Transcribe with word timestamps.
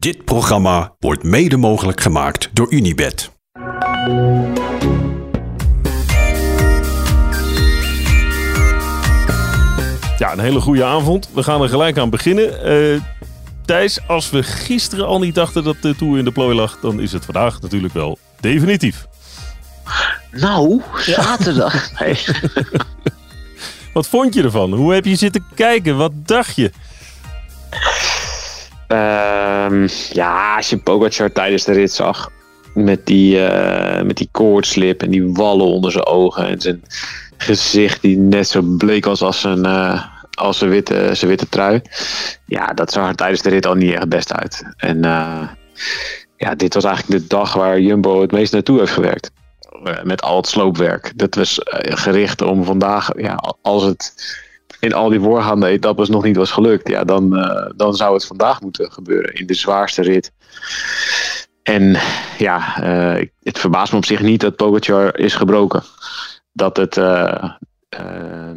Dit 0.00 0.24
programma 0.24 0.94
wordt 0.98 1.22
mede 1.22 1.56
mogelijk 1.56 2.00
gemaakt 2.00 2.48
door 2.52 2.72
Unibed. 2.72 3.30
Ja, 10.18 10.32
een 10.32 10.38
hele 10.38 10.60
goede 10.60 10.84
avond. 10.84 11.28
We 11.32 11.42
gaan 11.42 11.62
er 11.62 11.68
gelijk 11.68 11.98
aan 11.98 12.10
beginnen. 12.10 12.62
Eh, 12.62 13.00
Thijs, 13.64 14.08
als 14.08 14.30
we 14.30 14.42
gisteren 14.42 15.06
al 15.06 15.18
niet 15.18 15.34
dachten 15.34 15.64
dat 15.64 15.76
de 15.80 15.96
Tour 15.96 16.18
in 16.18 16.24
de 16.24 16.32
plooi 16.32 16.54
lag, 16.54 16.78
dan 16.80 17.00
is 17.00 17.12
het 17.12 17.24
vandaag 17.24 17.60
natuurlijk 17.60 17.94
wel 17.94 18.18
definitief. 18.40 19.06
Nou, 20.30 20.82
zaterdag. 20.98 21.90
Nee. 22.00 22.18
Wat 23.92 24.08
vond 24.08 24.34
je 24.34 24.42
ervan? 24.42 24.72
Hoe 24.72 24.94
heb 24.94 25.04
je 25.04 25.16
zitten 25.16 25.44
kijken? 25.54 25.96
Wat 25.96 26.12
dacht 26.26 26.56
je? 26.56 26.70
Ehm, 28.90 29.88
ja, 30.12 30.56
als 30.56 30.70
je 30.70 30.78
Pogacar 30.78 31.32
tijdens 31.32 31.64
de 31.64 31.72
rit 31.72 31.92
zag. 31.92 32.30
Met 32.74 33.06
die, 33.06 33.46
eh, 33.46 34.02
met 34.02 34.16
die 34.16 34.28
koortslip 34.32 35.02
en 35.02 35.10
die 35.10 35.32
wallen 35.32 35.66
onder 35.66 35.92
zijn 35.92 36.06
ogen. 36.06 36.46
En 36.46 36.60
zijn 36.60 36.82
gezicht 37.36 38.02
die 38.02 38.16
net 38.16 38.48
zo 38.48 38.62
bleek 38.62 39.04
was 39.04 39.22
als 39.22 39.40
zijn, 39.40 39.64
eh, 39.64 40.04
als 40.30 40.58
zijn, 40.58 40.70
witte, 40.70 41.10
zijn 41.12 41.30
witte 41.30 41.48
trui. 41.48 41.82
Ja, 42.46 42.66
dat 42.66 42.92
zag 42.92 43.08
er 43.08 43.14
tijdens 43.14 43.42
de 43.42 43.48
rit 43.48 43.66
al 43.66 43.74
niet 43.74 43.94
echt 43.94 44.08
best 44.08 44.32
uit. 44.32 44.64
En 44.76 45.04
eh, 45.04 45.48
ja, 46.36 46.54
dit 46.54 46.74
was 46.74 46.84
eigenlijk 46.84 47.22
de 47.22 47.28
dag 47.28 47.52
waar 47.52 47.80
Jumbo 47.80 48.20
het 48.20 48.32
meest 48.32 48.52
naartoe 48.52 48.78
heeft 48.78 48.92
gewerkt. 48.92 49.30
Met 50.02 50.22
al 50.22 50.36
het 50.36 50.46
sloopwerk. 50.46 51.12
Dat 51.16 51.34
was 51.34 51.58
gericht 51.80 52.42
om 52.42 52.64
vandaag, 52.64 53.10
ja, 53.16 53.38
als 53.62 53.82
het 53.82 54.14
in 54.80 54.92
al 54.92 55.08
die 55.08 55.20
voorgaande 55.20 55.66
etappes 55.66 56.08
nog 56.08 56.22
niet 56.22 56.36
was 56.36 56.50
gelukt, 56.50 56.88
ja, 56.88 57.04
dan, 57.04 57.36
eh, 57.36 57.70
dan 57.76 57.96
zou 57.96 58.14
het 58.14 58.26
vandaag 58.26 58.60
moeten 58.60 58.92
gebeuren 58.92 59.34
in 59.34 59.46
de 59.46 59.54
zwaarste 59.54 60.02
rit. 60.02 60.32
En 61.62 61.96
ja, 62.38 62.82
eh, 62.82 63.28
het 63.42 63.58
verbaast 63.58 63.92
me 63.92 63.98
op 63.98 64.04
zich 64.04 64.20
niet 64.20 64.40
dat 64.40 64.56
Pogacar 64.56 65.18
is 65.18 65.34
gebroken. 65.34 65.82
Dat 66.52 66.76
het 66.76 66.96
eh, 66.96 67.52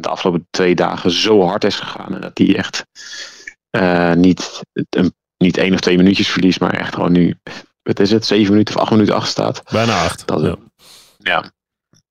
de 0.00 0.08
afgelopen 0.08 0.46
twee 0.50 0.74
dagen 0.74 1.10
zo 1.10 1.42
hard 1.42 1.64
is 1.64 1.78
gegaan. 1.78 2.14
En 2.14 2.20
dat 2.20 2.38
hij 2.38 2.56
echt 2.56 2.84
niet, 4.16 4.60
een, 4.90 5.14
niet 5.36 5.56
één 5.56 5.72
of 5.72 5.80
twee 5.80 5.96
minuutjes 5.96 6.28
verliest, 6.28 6.60
maar 6.60 6.72
echt 6.72 6.94
gewoon 6.94 7.12
nu, 7.12 7.38
wat 7.82 8.00
is 8.00 8.10
het, 8.10 8.26
zeven 8.26 8.52
minuten 8.52 8.74
of 8.74 8.80
acht 8.80 8.90
minuten 8.90 9.14
achter 9.14 9.30
staat. 9.30 9.62
Bijna 9.72 10.04
acht. 10.04 10.26
Dat, 10.26 10.40
Ja. 10.40 10.56
ja. 11.18 11.52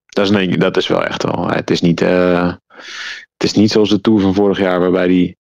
Dat 0.06 0.26
is, 0.26 0.32
nee, 0.32 0.58
dat 0.58 0.78
is 0.78 0.88
wel 0.88 1.04
echt 1.04 1.24
wel. 1.24 1.48
Het 1.48 1.72
is 1.72 1.82
niet, 1.82 2.02
het 3.44 3.52
is 3.52 3.62
niet 3.62 3.72
zoals 3.72 3.90
de 3.90 4.02
Tour 4.02 4.22
van 4.22 4.34
vorig 4.34 4.58
jaar, 4.58 4.80
waarbij 4.80 5.06
hij 5.06 5.36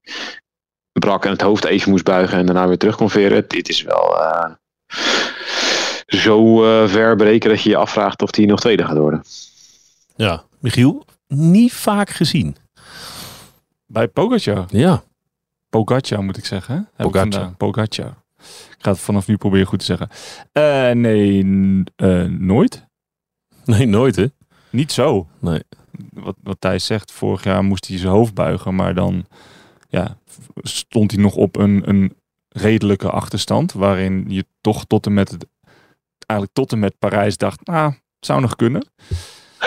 brak 0.92 1.26
en 1.26 1.32
het 1.32 1.42
hoofd 1.42 1.64
even 1.64 1.90
moest 1.90 2.04
buigen 2.04 2.38
en 2.38 2.46
daarna 2.46 2.68
weer 2.68 2.78
terug 2.78 2.96
kon 2.96 3.09
veren. 3.09 3.46
Dit 3.48 3.70
is 3.70 3.82
wel 3.82 4.22
eh, 4.22 4.52
zo 6.08 6.66
eh, 6.66 6.90
ver 6.90 7.16
breken 7.16 7.50
dat 7.50 7.62
je 7.62 7.70
je 7.70 7.76
afvraagt 7.76 8.22
of 8.22 8.36
hij 8.36 8.46
nog 8.46 8.59
tweede 8.59 8.86
gaat 8.86 8.98
worden. 8.98 9.24
ja. 10.16 10.44
Michiel, 10.59 11.06
niet 11.28 11.74
vaak 11.74 12.09
gezien. 12.09 12.56
Bij 13.86 14.08
Pogacar. 14.08 14.66
Ja. 14.70 15.04
Pogacar 15.70 16.24
moet 16.24 16.38
ik 16.38 16.46
zeggen. 16.46 16.76
Heb 16.76 17.06
ik 17.06 17.12
Pogacar. 17.12 17.31
vandaag. 17.31 17.58
Pogacar. 17.58 18.14
Ik 18.78 18.78
ga 18.80 18.92
het 18.92 19.00
vanaf 19.00 19.28
nu 19.28 19.38
proberen 19.38 19.68
goed 19.68 19.80
te 19.80 19.86
zeggen. 19.86 20.09
Eh, 20.52 20.92
nee, 20.92 21.84
eh, 21.96 22.24
nooit. 22.24 22.86
Nee, 23.66 23.86
nooit 23.86 24.16
hè? 24.16 24.26
Niet 24.70 24.92
zo. 24.92 25.28
Nee. 25.40 25.62
Wat, 26.14 26.36
wat 26.44 26.58
Thijs 26.59 26.86
zegt, 26.86 27.11
vorig 27.11 27.44
jaar 27.44 27.64
moest 27.64 27.88
hij 27.88 27.97
zijn 27.97 28.11
hoofd 28.11 28.33
buigen. 28.33 28.75
Maar 28.75 28.94
dan 28.94 29.25
ja, 29.89 30.17
stond 30.61 31.11
hij 31.11 31.22
nog 31.22 31.36
op 31.36 31.56
een, 31.56 31.89
een 31.89 32.16
redelijke 32.50 33.09
achterstand. 33.09 33.73
Waarin 33.73 34.25
je 34.28 34.45
toch 34.61 34.86
tot 34.86 35.06
en 35.06 35.14
met, 35.14 35.31
het, 35.31 35.45
eigenlijk 36.25 36.59
tot 36.59 36.72
en 36.72 36.80
met 36.80 37.00
Parijs 37.00 37.38
dacht, 37.38 37.66
nou, 37.66 37.91
het 37.91 38.25
zou 38.25 38.41
nog 38.41 38.56
kunnen. 38.56 38.88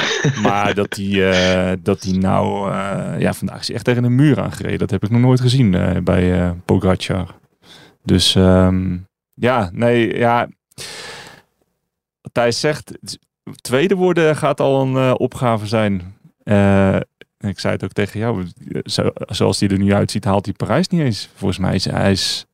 maar 0.43 0.75
dat 0.75 0.97
hij, 0.97 1.31
eh, 1.31 1.77
dat 1.83 2.03
hij 2.03 2.13
nou, 2.13 2.71
eh, 2.73 3.21
ja, 3.21 3.33
vandaag 3.33 3.61
is 3.61 3.67
hij 3.67 3.77
echt 3.77 3.85
tegen 3.85 4.05
een 4.05 4.15
muur 4.15 4.41
aangereden. 4.41 4.79
Dat 4.79 4.91
heb 4.91 5.05
ik 5.05 5.11
nog 5.11 5.21
nooit 5.21 5.41
gezien 5.41 5.75
eh, 5.75 6.03
bij 6.03 6.55
Pogacar. 6.65 7.35
Dus 8.03 8.35
ehm, 8.35 8.97
ja, 9.35 9.71
nee, 9.73 10.19
ja. 10.19 10.49
Wat 12.21 12.35
Thijs 12.35 12.61
zegt, 12.61 12.99
tweede 13.61 13.95
worden 13.95 14.37
gaat 14.37 14.61
al 14.61 14.83
een 14.83 15.19
opgave 15.19 15.67
zijn. 15.67 16.16
Eh, 16.47 16.97
ik 17.39 17.59
zei 17.59 17.73
het 17.75 17.85
ook 17.85 17.93
tegen 17.93 18.21
jou, 18.21 18.47
zo, 18.85 19.11
zoals 19.27 19.61
hij 19.61 19.69
er 19.69 19.79
nu 19.79 19.93
uitziet, 19.95 20.25
haalt 20.25 20.45
hij 20.45 20.55
Parijs 20.55 20.89
niet 20.89 21.01
eens. 21.01 21.29
Volgens 21.35 21.59
mij 21.59 21.75
is 21.75 21.85
hij, 21.85 22.11
is, 22.13 22.47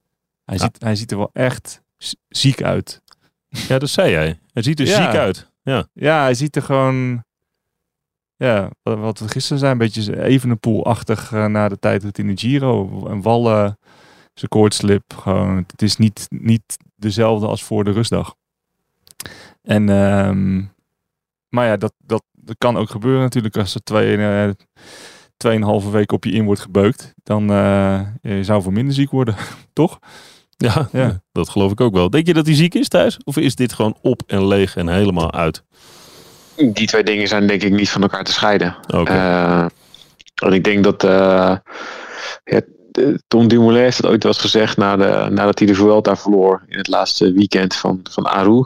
hij, 0.45 0.57
Ja. 0.57 0.63
ziet, 0.63 0.83
hij 0.83 0.97
ziet 0.97 1.11
er 1.11 1.17
wel 1.17 1.31
echt 1.33 1.81
ziek 2.29 2.63
uit. 2.63 3.03
Ja, 3.49 3.79
dat 3.79 3.89
zei 3.89 4.11
jij. 4.11 4.39
Hij 4.53 4.63
ziet 4.63 4.81
er 4.81 4.87
Ja. 4.87 5.05
ziek 5.05 5.19
uit. 5.21 5.51
Ja. 5.63 5.87
Ja, 5.93 6.23
hij 6.23 6.35
ziet 6.35 6.57
er 6.57 6.63
gewoon. 6.63 7.25
Ja, 8.37 8.71
wat 8.83 9.19
we 9.19 9.29
gisteren 9.29 9.59
zijn, 9.59 9.73
een 9.73 9.79
beetje 9.79 10.23
evenepoelachtig 10.23 11.33
uh, 11.33 11.47
na 11.47 11.69
de 11.69 11.79
tijd 11.79 12.03
dat 12.03 12.19
in 12.19 12.27
de 12.27 12.37
Giro. 12.37 13.07
Een 13.09 13.23
wallen, 13.23 13.79
zijn 14.35 14.51
koortslip. 14.51 15.15
Gewoon, 15.15 15.57
het 15.57 15.83
is 15.83 15.97
niet, 15.97 16.27
niet 16.29 16.77
dezelfde 16.97 17.47
als 17.47 17.63
voor 17.65 17.85
de 17.85 17.91
rustdag. 17.93 18.35
En, 19.63 19.89
ehm, 19.89 20.63
maar 21.53 21.67
ja, 21.67 21.77
dat, 21.77 21.93
dat, 21.99 22.23
dat 22.33 22.55
kan 22.59 22.77
ook 22.77 22.91
gebeuren 22.91 23.21
natuurlijk 23.21 23.57
als 23.57 23.75
er 23.75 23.83
twee, 23.85 24.17
eh, 24.17 24.51
tweeënhalve 25.37 25.91
week 25.91 26.13
op 26.13 26.25
je 26.25 26.31
in 26.33 26.45
wordt 26.45 26.61
gebeukt. 26.61 27.13
Dan 27.23 27.51
eh 27.51 28.01
je 28.23 28.45
zou 28.45 28.63
voor 28.63 28.73
minder 28.73 28.95
ziek 28.95 29.11
worden, 29.11 29.35
toch? 29.73 29.99
Ja, 30.57 30.89
Ja. 30.93 31.21
dat 31.33 31.49
geloof 31.49 31.73
ik 31.73 31.81
ook 31.81 31.95
wel. 31.95 32.11
Denk 32.11 32.27
je 32.27 32.35
dat 32.35 32.47
hij 32.47 32.55
ziek 32.55 32.75
is 32.75 32.89
thuis? 32.89 33.19
Of 33.25 33.37
is 33.37 33.55
dit 33.55 33.73
gewoon 33.73 33.97
op 34.03 34.23
en 34.27 34.47
leeg 34.47 34.77
en 34.77 34.89
helemaal 34.89 35.33
uit? 35.33 35.63
Die 36.57 36.87
twee 36.87 37.03
dingen 37.03 37.29
zijn 37.29 37.47
denk 37.47 37.63
ik 37.63 37.73
niet 37.73 37.91
van 37.91 38.03
elkaar 38.03 38.25
te 38.25 38.33
scheiden. 38.33 38.77
Oké. 38.95 39.13
Eh, 39.13 39.67
en 40.45 40.53
ik 40.53 40.65
denk 40.65 40.85
dat 40.85 41.05
eh, 41.05 41.57
ja, 42.45 42.61
Tom 43.29 43.49
Dumoulin 43.49 43.83
heeft 43.83 43.97
het 43.97 44.07
ooit 44.07 44.23
wel 44.23 44.33
eens 44.33 44.41
gezegd 44.41 44.77
na 44.77 44.97
de, 44.97 45.29
nadat 45.31 45.59
hij 45.59 45.69
de 45.69 45.75
Vuelta 45.75 46.17
verloor 46.17 46.65
in 46.69 46.79
het 46.79 46.89
laatste 46.89 47.33
weekend 47.33 47.77
van, 47.77 48.01
van 48.11 48.27
Aru. 48.27 48.65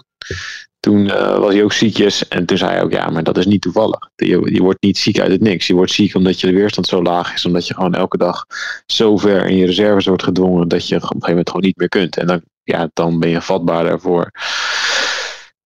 Toen 0.87 1.11
eh, 1.11 1.39
was 1.39 1.53
hij 1.53 1.63
ook 1.63 1.73
ziekjes 1.73 2.29
en 2.29 2.47
toen 2.47 2.59
zei 2.59 2.71
hij 2.71 2.83
ook 2.83 2.93
ja, 2.93 3.11
maar 3.11 3.23
dat 3.23 3.37
is 3.37 3.47
niet 3.47 3.61
toevallig. 3.61 4.11
Je, 4.17 4.53
je 4.53 4.63
wordt 4.63 4.83
niet 4.83 4.99
ziek 4.99 5.21
uit 5.21 5.31
het 5.31 5.41
niks. 5.41 5.67
Je 5.67 5.75
wordt 5.75 5.93
ziek 5.93 6.15
omdat 6.15 6.41
je 6.41 6.53
weerstand 6.53 6.87
zo 6.87 7.03
laag 7.03 7.35
is. 7.35 7.45
Omdat 7.47 7.67
je 7.67 7.75
gewoon 7.75 7.95
elke 7.95 8.17
dag 8.17 8.47
zo 8.87 9.17
ver 9.17 9.47
in 9.47 9.57
je 9.57 9.67
reserves 9.67 10.07
wordt 10.07 10.23
gedwongen 10.23 10.69
dat 10.69 10.89
je 10.89 10.95
op 10.95 11.03
een 11.03 11.09
gegeven 11.09 11.29
moment 11.29 11.49
gewoon 11.49 11.65
niet 11.65 11.77
meer 11.77 11.89
kunt. 11.89 12.17
En 12.17 12.27
dan, 12.27 12.43
ja, 12.63 12.91
dan 12.93 13.19
ben 13.19 13.29
je 13.29 13.41
vatbaarder 13.41 14.01
voor 14.01 14.31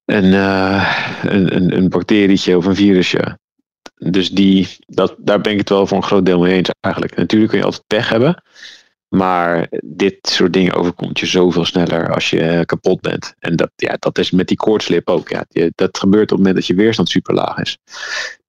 een, 0.05 0.35
eh, 0.35 0.97
een, 1.23 1.57
een, 1.57 1.77
een 1.77 1.89
bacterietje 1.89 2.57
of 2.57 2.67
een 2.67 2.77
virusje. 2.77 3.39
Dus 3.95 4.31
die, 4.31 4.69
dat, 4.87 5.15
daar 5.19 5.41
ben 5.41 5.53
ik 5.53 5.59
het 5.59 5.69
wel 5.69 5.87
voor 5.87 5.97
een 5.97 6.03
groot 6.03 6.27
deel 6.27 6.41
mee 6.41 6.55
eens 6.55 6.71
eigenlijk. 6.81 7.17
Natuurlijk 7.17 7.51
kun 7.51 7.61
je 7.61 7.67
altijd 7.67 7.87
pech 7.87 8.09
hebben. 8.09 8.43
Maar 9.11 9.69
dit 9.85 10.19
soort 10.23 10.53
dingen 10.53 10.75
overkomt 10.75 11.19
je 11.19 11.27
zoveel 11.27 11.65
sneller 11.65 12.15
als 12.15 12.31
je 12.31 12.41
eh, 12.41 12.65
kapot 12.65 13.01
bent. 13.01 13.35
En 13.39 13.57
dat, 13.57 13.71
ja, 13.77 13.97
dat 13.99 14.19
is 14.19 14.31
met 14.31 14.49
die 14.49 14.57
koortslip 14.57 15.09
ook. 15.09 15.29
Ja. 15.29 15.45
Dat 15.75 15.99
gebeurt 15.99 16.23
op 16.23 16.29
het 16.29 16.39
moment 16.39 16.55
dat 16.55 16.67
je 16.67 16.75
weerstand 16.75 17.09
super 17.09 17.35
laag 17.35 17.59
is. 17.59 17.79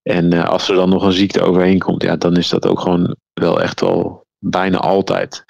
En 0.02 0.34
eh, 0.34 0.46
als 0.46 0.70
er 0.70 0.76
dan 0.76 0.90
nog 0.90 1.04
een 1.04 1.12
ziekte 1.12 1.42
overheen 1.42 1.80
komt, 1.80 2.04
ja, 2.04 2.16
dan 2.16 2.38
is 2.38 2.50
dat 2.50 2.66
ook 2.66 2.80
gewoon 2.80 3.16
wel 3.34 3.62
echt 3.62 3.82
wel 3.82 4.26
bijna 4.40 4.78
altijd 4.78 5.46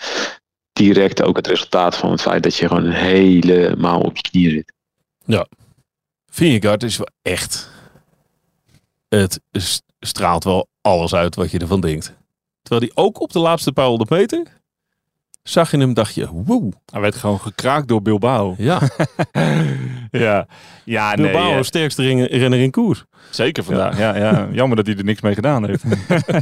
direct 0.73 1.21
ook 1.21 1.35
het 1.35 1.47
resultaat 1.47 1.97
van 1.97 2.11
het 2.11 2.21
feit 2.21 2.43
dat 2.43 2.55
je 2.55 2.67
gewoon 2.67 2.89
helemaal 2.89 4.01
op 4.01 4.15
je 4.15 4.21
knieën 4.21 4.51
zit. 4.51 4.73
Vingegaard 6.25 6.83
is 6.83 6.97
wel 6.97 7.09
echt... 7.21 7.69
Het 9.07 9.41
straalt 9.99 10.43
wel 10.43 10.67
alles 10.81 11.13
uit 11.13 11.35
wat 11.35 11.51
je 11.51 11.59
ervan 11.59 11.81
denkt. 11.81 12.13
Terwijl 12.61 12.91
hij 12.93 13.03
ook 13.03 13.19
op 13.19 13.31
de 13.31 13.39
laatste 13.39 13.71
paar 13.71 13.87
honderd 13.87 14.09
meter... 14.09 14.60
Zag 15.43 15.71
je 15.71 15.77
hem, 15.77 15.93
dacht 15.93 16.15
je, 16.15 16.27
wow. 16.31 16.71
Hij 16.91 17.01
werd 17.01 17.15
gewoon 17.15 17.39
gekraakt 17.39 17.87
door 17.87 18.01
Bilbao. 18.01 18.55
Ja, 18.57 18.79
ja, 20.11 20.47
ja 20.85 21.15
nee, 21.15 21.31
Bilbao, 21.31 21.51
eh, 21.57 21.61
sterkste 21.63 22.01
ren- 22.03 22.25
renner 22.25 22.59
in 22.59 22.71
koers. 22.71 23.05
Zeker 23.29 23.63
vandaag. 23.63 23.97
Ja. 23.97 24.15
Ja, 24.17 24.47
Jammer 24.51 24.75
dat 24.77 24.85
hij 24.85 24.95
er 24.95 25.03
niks 25.03 25.21
mee 25.21 25.33
gedaan 25.33 25.65
heeft. 25.65 25.83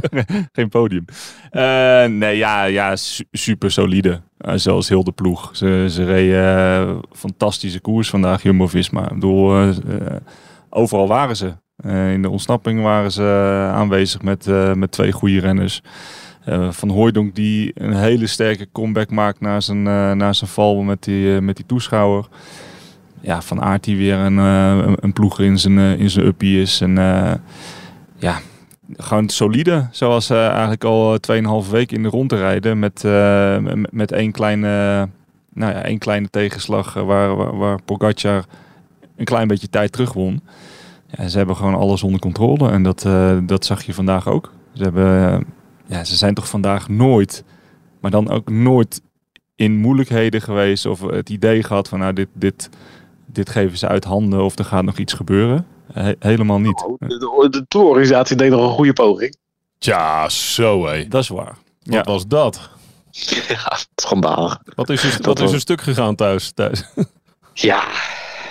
Geen 0.52 0.68
podium. 0.68 1.04
Eh, 1.50 2.04
nee, 2.04 2.36
ja, 2.36 2.64
ja 2.64 2.96
su- 2.96 3.24
super 3.30 3.70
solide. 3.70 4.20
Eh, 4.38 4.54
zoals 4.56 4.88
heel 4.88 5.04
de 5.04 5.12
ploeg. 5.12 5.50
Ze, 5.52 5.86
ze 5.90 6.04
reden 6.04 6.44
eh, 6.88 6.96
fantastische 7.12 7.80
koers 7.80 8.10
vandaag, 8.10 8.42
Jumbo-Visma. 8.42 9.02
Ik 9.02 9.14
bedoel, 9.14 9.72
overal 10.70 11.08
waren 11.08 11.36
ze. 11.36 11.52
In 12.12 12.22
de 12.22 12.30
ontsnapping 12.30 12.82
waren 12.82 13.12
ze 13.12 13.22
aanwezig 13.74 14.22
met, 14.22 14.46
met 14.74 14.90
twee 14.92 15.12
goede 15.12 15.40
renners. 15.40 15.82
Eh, 16.44 16.70
van 16.70 16.88
Hooijdonk 16.88 17.34
die 17.34 17.72
een 17.74 17.94
hele 17.96 18.26
sterke 18.26 18.66
comeback 18.72 19.10
maakt 19.10 19.40
na 19.40 19.60
zijn, 19.60 19.86
eh, 19.86 20.12
na 20.12 20.32
zijn 20.32 20.50
val 20.50 20.82
met 20.82 21.02
die, 21.04 21.34
eh, 21.34 21.40
met 21.40 21.56
die 21.56 21.66
toeschouwer. 21.66 22.28
Ja, 23.20 23.42
Van 23.42 23.62
Aert 23.62 23.84
die 23.84 23.96
weer 23.96 24.16
een, 24.18 24.36
een- 24.36 24.96
een 25.00 25.12
ploeg 25.12 25.40
in 25.40 25.58
zijn, 25.58 25.78
in 25.78 26.10
zijn 26.10 26.26
uppie 26.26 26.60
is. 26.60 26.80
En 26.80 26.94
ja, 28.16 28.40
gewoon 28.96 29.28
solide. 29.28 29.88
Zoals 29.90 30.30
eigenlijk 30.30 30.84
al 30.84 31.18
2,5 31.20 31.70
weken 31.70 31.96
in 31.96 32.02
de 32.02 32.08
rond 32.08 32.28
te 32.28 32.36
rijden. 32.36 32.78
Met, 32.78 33.02
met, 33.90 34.12
één 34.12 34.30
kleine 34.32 35.08
nou 35.54 35.72
ja, 35.72 35.82
één 35.82 35.98
kleine 35.98 36.28
tegenslag 36.30 36.94
waar, 36.94 37.56
waar, 37.56 37.82
Pogacar 37.82 38.44
een 39.16 39.24
klein 39.24 39.48
beetje 39.48 39.68
tijd 39.68 39.92
terug 39.92 40.12
won. 40.12 40.40
Ja, 41.16 41.28
ze 41.28 41.36
hebben 41.38 41.56
gewoon 41.56 41.74
alles 41.74 42.02
onder 42.02 42.20
controle 42.20 42.70
en 42.70 42.82
dat, 42.82 43.06
dat 43.42 43.64
zag 43.64 43.82
je 43.82 43.94
vandaag 43.94 44.28
ook. 44.28 44.52
Ze, 44.72 44.82
hebben, 44.82 45.44
ja, 45.90 46.04
ze 46.04 46.16
zijn 46.16 46.34
toch 46.34 46.48
vandaag 46.48 46.88
nooit, 46.88 47.44
maar 48.00 48.10
dan 48.10 48.30
ook 48.30 48.50
nooit 48.50 49.00
in 49.56 49.76
moeilijkheden 49.76 50.40
geweest 50.42 50.86
of 50.86 51.00
het 51.00 51.28
idee 51.28 51.62
gehad 51.62 51.88
van 51.88 51.98
nou 51.98 52.12
dit, 52.12 52.28
dit, 52.32 52.68
dit 53.26 53.50
geven 53.50 53.78
ze 53.78 53.88
uit 53.88 54.04
handen 54.04 54.42
of 54.44 54.58
er 54.58 54.64
gaat 54.64 54.84
nog 54.84 54.98
iets 54.98 55.12
gebeuren. 55.12 55.66
He- 55.92 56.14
helemaal 56.18 56.60
niet. 56.60 56.82
Oh, 56.84 56.98
De, 56.98 57.06
de, 57.18 57.46
de 57.50 57.64
tourorganisatie 57.68 58.36
deed 58.36 58.50
nog 58.50 58.62
een 58.62 58.74
goede 58.74 58.92
poging. 58.92 59.36
Tja, 59.78 60.28
zo 60.28 60.86
hé. 60.86 61.08
Dat 61.08 61.22
is 61.22 61.28
waar. 61.28 61.56
Wat 61.82 61.94
Ja. 61.94 62.02
was 62.02 62.26
dat? 62.26 62.70
Ja, 63.48 63.78
schandalig. 63.96 64.58
Wat 64.74 64.88
is 64.88 65.02
er, 65.04 65.10
Dat 65.22 65.38
wat 65.38 65.40
is 65.48 65.52
er 65.54 65.60
stuk 65.60 65.80
gegaan 65.80 66.14
thuis? 66.14 66.50
thuis? 66.52 66.84
Ja, 67.54 67.84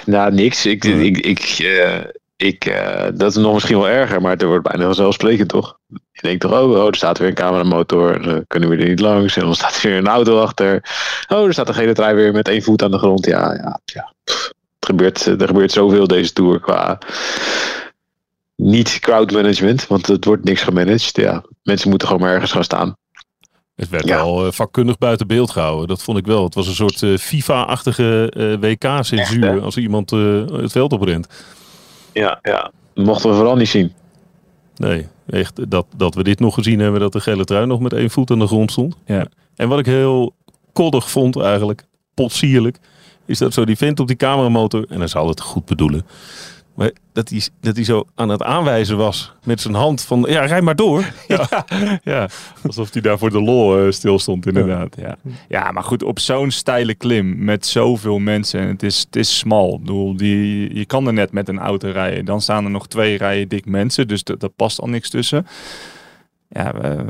nou 0.06 0.33
niks. 0.33 0.65
Ik, 0.65 0.83
Ja. 0.83 0.94
ik, 0.95 1.18
ik, 1.18 1.39
eh, 1.59 1.97
ik, 2.39 2.65
eh, 2.65 3.06
dat 3.13 3.30
is 3.31 3.36
nog 3.36 3.53
misschien 3.53 3.77
wel 3.77 3.89
erger, 3.89 4.21
maar 4.21 4.31
het 4.31 4.41
wordt 4.44 4.68
bijna 4.68 4.86
vanzelfsprekend 4.86 5.50
toch? 5.50 5.77
Je 5.88 6.21
denkt 6.21 6.41
toch, 6.41 6.51
oh, 6.51 6.71
oh 6.71 6.88
er 6.88 6.95
staat 6.95 7.18
weer 7.18 7.27
een 7.27 7.33
cameramotor, 7.33 8.21
dan 8.21 8.44
kunnen 8.47 8.69
we 8.69 8.75
er 8.77 8.88
niet 8.88 9.00
langs. 9.00 9.36
En 9.38 9.41
dan 9.44 9.56
staat 9.56 9.75
er 9.75 9.89
weer 9.89 9.97
een 9.97 10.07
auto 10.07 10.41
achter. 10.41 10.83
Oh, 11.27 11.45
er 11.45 11.53
staat 11.53 11.68
een 11.68 11.74
gele 11.74 11.94
trui 11.94 12.15
weer 12.15 12.31
met 12.33 12.47
één 12.47 12.62
voet 12.63 12.83
aan 12.83 12.91
de 12.91 12.97
grond. 12.97 13.25
Ja, 13.25 13.53
ja, 13.53 13.80
ja. 13.86 14.13
Pff, 14.24 14.47
Het 14.80 14.86
gebeurt, 14.89 15.25
er 15.25 15.47
gebeurt 15.47 15.71
zoveel 15.71 16.07
deze 16.07 16.33
tour 16.33 16.59
qua 16.59 16.97
niet 18.56 19.00
crowdmanagement, 19.00 19.88
want 19.88 20.07
het 20.07 20.25
wordt 20.25 20.44
niks 20.44 20.62
gemanaged. 20.62 21.15
Ja, 21.15 21.44
mensen 21.63 21.89
moeten 21.89 22.07
gewoon 22.07 22.24
maar 22.24 22.33
ergens 22.33 22.51
gaan 22.51 22.63
staan. 22.63 22.95
Het 23.75 23.89
werd 23.89 24.07
Ja. 24.07 24.15
wel 24.15 24.45
eh, 24.45 24.51
vakkundig 24.51 24.97
buiten 24.97 25.27
beeld 25.27 25.51
gehouden. 25.51 25.88
Dat 25.88 26.03
vond 26.03 26.18
ik 26.18 26.25
wel. 26.25 26.44
Het 26.44 26.56
was 26.56 26.68
een 26.68 26.74
soort 26.74 27.03
eh, 27.03 27.18
FIFA-achtige 27.18 28.31
eh, 28.33 28.69
WK-censuur 28.69 29.62
als 29.62 29.77
iemand 29.77 30.12
eh, 30.12 30.45
het 30.51 30.71
veld 30.71 30.92
oprent. 30.94 31.27
Ja, 32.13 32.39
ja. 32.41 32.71
Mochten 32.94 33.29
we 33.29 33.35
vooral 33.35 33.56
niet 33.56 33.67
zien. 33.67 33.94
Nee, 34.75 35.07
echt 35.29 35.71
dat, 35.71 35.85
dat 35.95 36.15
we 36.15 36.23
dit 36.23 36.39
nog 36.39 36.53
gezien 36.53 36.79
hebben, 36.79 37.00
dat 37.00 37.13
de 37.13 37.19
gele 37.19 37.44
trui 37.44 37.65
nog 37.65 37.79
met 37.79 37.94
één 37.94 38.09
voet 38.09 38.31
aan 38.31 38.39
de 38.39 38.47
grond 38.47 38.71
stond. 38.71 38.95
Ja. 39.06 39.27
En 39.56 39.67
wat 39.67 39.79
ik 39.79 39.85
heel 39.85 40.35
koddig 40.73 41.11
vond 41.11 41.39
eigenlijk, 41.39 41.85
potsierlijk, 42.13 42.79
is 43.25 43.38
dat 43.38 43.53
zo 43.53 43.65
die 43.65 43.77
vent 43.77 44.00
op 44.00 44.07
die 44.07 44.15
cameramotor, 44.15 44.85
en 44.89 44.97
hij 44.97 45.07
zal 45.07 45.27
het 45.27 45.41
goed 45.41 45.65
bedoelen, 45.65 46.06
maar 46.80 46.92
dat 47.14 47.30
hij, 47.30 47.42
dat 47.60 47.76
hij 47.76 47.86
zo 47.86 48.06
aan 48.16 48.30
het 48.30 48.44
aanwijzen 48.44 48.98
was 48.98 49.34
met 49.44 49.62
zijn 49.62 49.74
hand 49.74 50.02
van, 50.02 50.26
ja, 50.28 50.46
rij 50.46 50.62
maar 50.62 50.76
door. 50.76 51.04
Ja, 51.28 51.66
ja, 52.04 52.30
alsof 52.64 52.94
hij 52.94 53.02
daar 53.02 53.18
voor 53.18 53.30
de 53.30 53.42
lol 53.42 53.80
eh, 53.80 53.92
stil 53.92 54.20
stond 54.20 54.46
inderdaad. 54.46 54.96
Ja. 54.98 55.18
ja, 55.48 55.72
maar 55.72 55.84
goed, 55.84 56.04
op 56.04 56.20
zo'n 56.20 56.52
steile 56.52 56.96
klim 56.96 57.44
met 57.44 57.66
zoveel 57.66 58.20
mensen 58.20 58.60
en 58.60 58.68
het 58.68 58.84
is, 58.84 59.00
het 59.00 59.16
is 59.16 59.38
smal. 59.38 59.74
Ik 59.74 59.80
bedoel, 59.80 60.18
die, 60.18 60.76
je 60.76 60.86
kan 60.86 61.08
er 61.08 61.14
net 61.14 61.31
met 61.31 61.48
een 61.48 61.60
auto 61.60 61.90
rijden. 61.90 62.26
Dan 62.26 62.42
staan 62.42 62.66
er 62.66 62.72
nog 62.72 62.88
twee 62.88 63.18
rijen 63.18 63.48
dik 63.48 63.66
mensen, 63.66 64.08
dus 64.08 64.24
dat, 64.24 64.40
dat 64.40 64.56
past 64.56 64.81
al 64.81 64.90
niks 64.90 65.10
tussen. 65.10 65.48
Ja, 66.50 66.74
eh, 66.74 67.08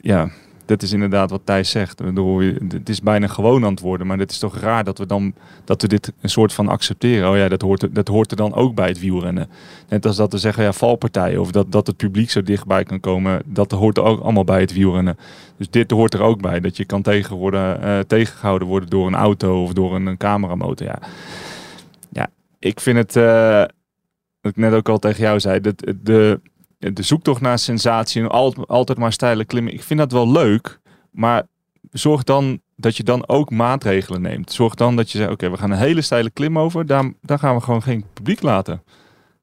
ja, 0.00 0.30
dat 0.64 0.82
is 0.82 0.92
inderdaad 0.92 1.30
wat 1.30 1.40
Thijs 1.44 1.70
zegt. 1.70 2.02
Het 2.68 2.88
is 2.88 3.00
bijna 3.00 3.26
gewoon 3.26 3.78
worden, 3.80 4.06
maar 4.06 4.18
het 4.18 4.30
is 4.30 4.38
toch 4.38 4.58
raar 4.58 4.84
dat 4.84 4.98
we 4.98 5.06
dan 5.06 5.34
dat 5.64 5.82
we 5.82 5.88
dit 5.88 6.12
een 6.20 6.28
soort 6.28 6.52
van 6.52 6.68
accepteren. 6.68 7.30
Oh 7.30 7.36
ja, 7.36 7.48
dat 7.48 7.62
hoort, 7.62 7.94
dat 7.94 8.08
hoort 8.08 8.30
er 8.30 8.36
dan 8.36 8.54
ook 8.54 8.74
bij 8.74 8.88
het 8.88 9.00
wielrennen. 9.00 9.48
Net 9.88 10.06
als 10.06 10.16
dat 10.16 10.32
we 10.32 10.38
zeggen, 10.38 10.64
ja, 10.64 10.72
valpartijen 10.72 11.40
of 11.40 11.50
dat, 11.50 11.72
dat 11.72 11.86
het 11.86 11.96
publiek 11.96 12.30
zo 12.30 12.42
dichtbij 12.42 12.84
kan 12.84 13.00
komen, 13.00 13.42
dat 13.44 13.70
hoort 13.70 13.96
er 13.96 14.02
ook 14.02 14.20
allemaal 14.20 14.44
bij 14.44 14.60
het 14.60 14.72
wielrennen. 14.72 15.16
Dus 15.56 15.70
dit 15.70 15.90
hoort 15.90 16.14
er 16.14 16.22
ook 16.22 16.40
bij, 16.40 16.60
dat 16.60 16.76
je 16.76 16.84
kan 16.84 17.02
tegen 17.02 17.36
worden, 17.36 17.82
eh, 17.82 17.98
tegengehouden 17.98 18.68
worden 18.68 18.90
door 18.90 19.06
een 19.06 19.14
auto 19.14 19.62
of 19.62 19.72
door 19.72 19.94
een, 19.94 20.06
een 20.06 20.16
cameramotor. 20.16 20.86
Ja. 20.86 20.98
ja, 22.10 22.30
ik 22.58 22.80
vind 22.80 22.98
het, 22.98 23.16
eh, 23.16 23.64
wat 24.40 24.50
ik 24.50 24.56
net 24.56 24.72
ook 24.72 24.88
al 24.88 24.98
tegen 24.98 25.22
jou 25.22 25.40
zei, 25.40 25.60
dat 25.60 25.94
de, 26.02 26.40
de 26.90 27.02
zoektocht 27.02 27.40
naar 27.40 27.58
sensatie 27.58 28.22
en 28.22 28.28
altijd, 28.66 28.98
maar 28.98 29.12
steile 29.12 29.44
klimmen, 29.44 29.72
ik 29.72 29.82
vind 29.82 30.00
dat 30.00 30.12
wel 30.12 30.30
leuk, 30.32 30.80
maar 31.10 31.46
zorg 31.90 32.22
dan 32.22 32.60
dat 32.76 32.96
je 32.96 33.02
dan 33.02 33.28
ook 33.28 33.50
maatregelen 33.50 34.20
neemt. 34.20 34.52
Zorg 34.52 34.74
dan 34.74 34.96
dat 34.96 35.10
je 35.10 35.18
zegt, 35.18 35.30
oké, 35.30 35.50
we 35.50 35.56
gaan 35.56 35.70
een 35.70 35.78
hele 35.78 36.02
steile 36.02 36.30
klim 36.30 36.58
over, 36.58 36.86
daar, 36.86 37.12
daar 37.20 37.38
gaan 37.38 37.54
we 37.54 37.60
gewoon 37.60 37.82
geen 37.82 38.04
publiek 38.12 38.42
laten. 38.42 38.82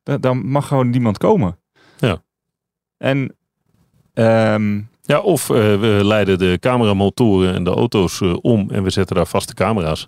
Daar, 0.03 0.21
daar 0.21 0.37
mag 0.37 0.67
gewoon 0.67 0.89
niemand 0.89 1.17
komen. 1.17 1.57
Ja. 1.97 2.21
En 2.97 3.35
ehm, 4.13 4.81
Ja, 5.01 5.19
of 5.19 5.49
eh, 5.49 5.55
we 5.55 5.99
leiden 6.03 6.37
de 6.37 6.57
cameramotoren 6.59 7.53
en 7.53 7.63
de 7.63 7.69
auto's 7.69 8.21
eh, 8.21 8.35
om 8.41 8.69
en 8.71 8.83
we 8.83 8.89
zetten 8.89 9.15
daar 9.15 9.27
vaste 9.27 9.53
camera's, 9.53 10.07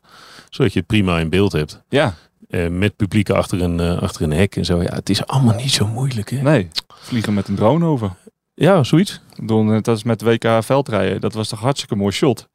zodat 0.50 0.74
je 0.74 0.80
het 0.80 0.88
prima 0.88 1.20
in 1.20 1.30
beeld 1.30 1.52
hebt. 1.52 1.84
ja, 1.90 2.14
Eh, 2.52 2.68
met 2.68 2.96
publiek 2.96 3.30
achter 3.30 3.62
een, 3.62 3.80
eh, 3.80 4.02
achter 4.02 4.22
een 4.22 4.32
hek 4.32 4.56
en 4.56 4.66
zo. 4.66 4.82
Ja, 4.82 4.94
het 4.94 5.10
is 5.10 5.26
allemaal 5.28 5.56
niet 5.56 5.72
zo 5.72 5.88
moeilijk. 5.88 6.30
Hè? 6.30 6.42
nee, 6.42 6.68
vliegen 6.88 7.34
met 7.34 7.48
een 7.48 7.56
drone 7.56 7.86
over. 7.86 8.12
Ja, 8.54 8.84
zoiets. 8.84 9.22
Net 9.46 9.88
als 9.88 10.04
met 10.04 10.22
WK 10.22 10.64
veldrijden, 10.64 11.22
dat 11.22 11.34
was 11.34 11.48
toch 11.48 11.60
hartstikke 11.60 11.96
mooi 11.96 12.12
shot. 12.12 12.50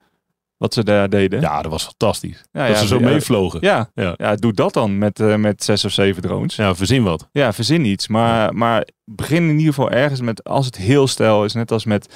Wat 0.57 0.75
ze 0.75 0.85
daar 0.85 1.09
deden. 1.09 1.41
Ja, 1.41 1.63
dat 1.63 1.71
was 1.71 1.85
fantastisch. 1.85 2.45
ja, 2.53 2.69
dat 2.69 2.79
ze 2.79 2.87
zo 2.87 2.99
ja, 2.99 3.05
meevlogen. 3.05 3.59
Ja, 3.63 3.91
Ja. 3.95 4.15
ja. 4.17 4.35
doe 4.35 4.53
dat 4.53 4.73
dan 4.73 4.99
met, 4.99 5.21
eh, 5.21 5.37
met 5.37 5.65
zes 5.65 5.85
of 5.85 5.93
zeven 5.93 6.23
drones. 6.23 6.57
Ja, 6.57 6.75
verzin 6.75 7.03
wat. 7.03 7.29
Ja, 7.33 7.53
verzin 7.53 7.85
iets. 7.85 8.09
Maar, 8.09 8.55
maar 8.55 8.87
begin 9.05 9.43
in 9.49 9.59
ieder 9.59 9.75
geval 9.75 9.91
ergens 9.91 10.21
met, 10.21 10.45
als 10.45 10.67
het 10.67 10.77
heel 10.77 11.07
stijl 11.07 11.45
is, 11.45 11.53
net 11.53 11.73
als 11.73 11.85
met, 11.85 12.15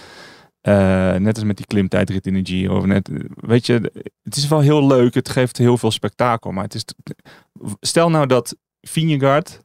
net 1.19 1.35
als 1.35 1.45
met 1.45 1.57
die 1.57 1.67
klimtijdrit 1.67 2.27
in 2.27 2.35
de 2.35 2.51
Giro. 2.51 2.87
Net, 2.87 3.11
weet 3.35 3.67
je, 3.67 3.93
het 4.23 4.37
is 4.37 4.49
wel 4.49 4.61
heel 4.61 4.87
leuk. 4.87 5.15
Het 5.15 5.29
geeft 5.29 5.59
heel 5.59 5.79
veel 5.79 5.91
spektakel. 5.91 6.51
Maar 6.51 6.65
het 6.65 6.75
is, 6.75 6.85
stel 7.81 8.11
nou 8.11 8.27
dat 8.27 8.57
Vingegaard 8.81 9.61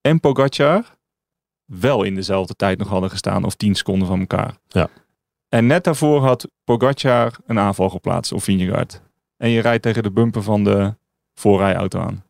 en 0.00 0.20
Pogacar 0.20 0.96
wel 1.64 2.02
in 2.02 2.14
dezelfde 2.14 2.54
tijd 2.54 2.78
nog 2.78 2.88
hadden 2.88 3.10
gestaan. 3.10 3.44
Of 3.44 3.54
10 3.54 3.74
seconden 3.74 4.08
van 4.08 4.20
elkaar. 4.20 4.54
Ja. 4.68 4.88
En 5.48 5.66
net 5.66 5.84
daarvoor 5.84 6.20
had 6.20 6.48
Pogacar 6.64 7.32
een 7.46 7.58
aanval 7.58 7.88
geplaatst. 7.88 8.32
Of 8.32 8.44
Vingegaard. 8.44 9.00
En 9.36 9.50
je 9.50 9.60
rijdt 9.60 9.82
tegen 9.82 10.02
de 10.02 10.10
bumper 10.10 10.42
van 10.42 10.64
de 10.64 10.94
voorrijauto 11.34 12.00
aan. 12.00 12.24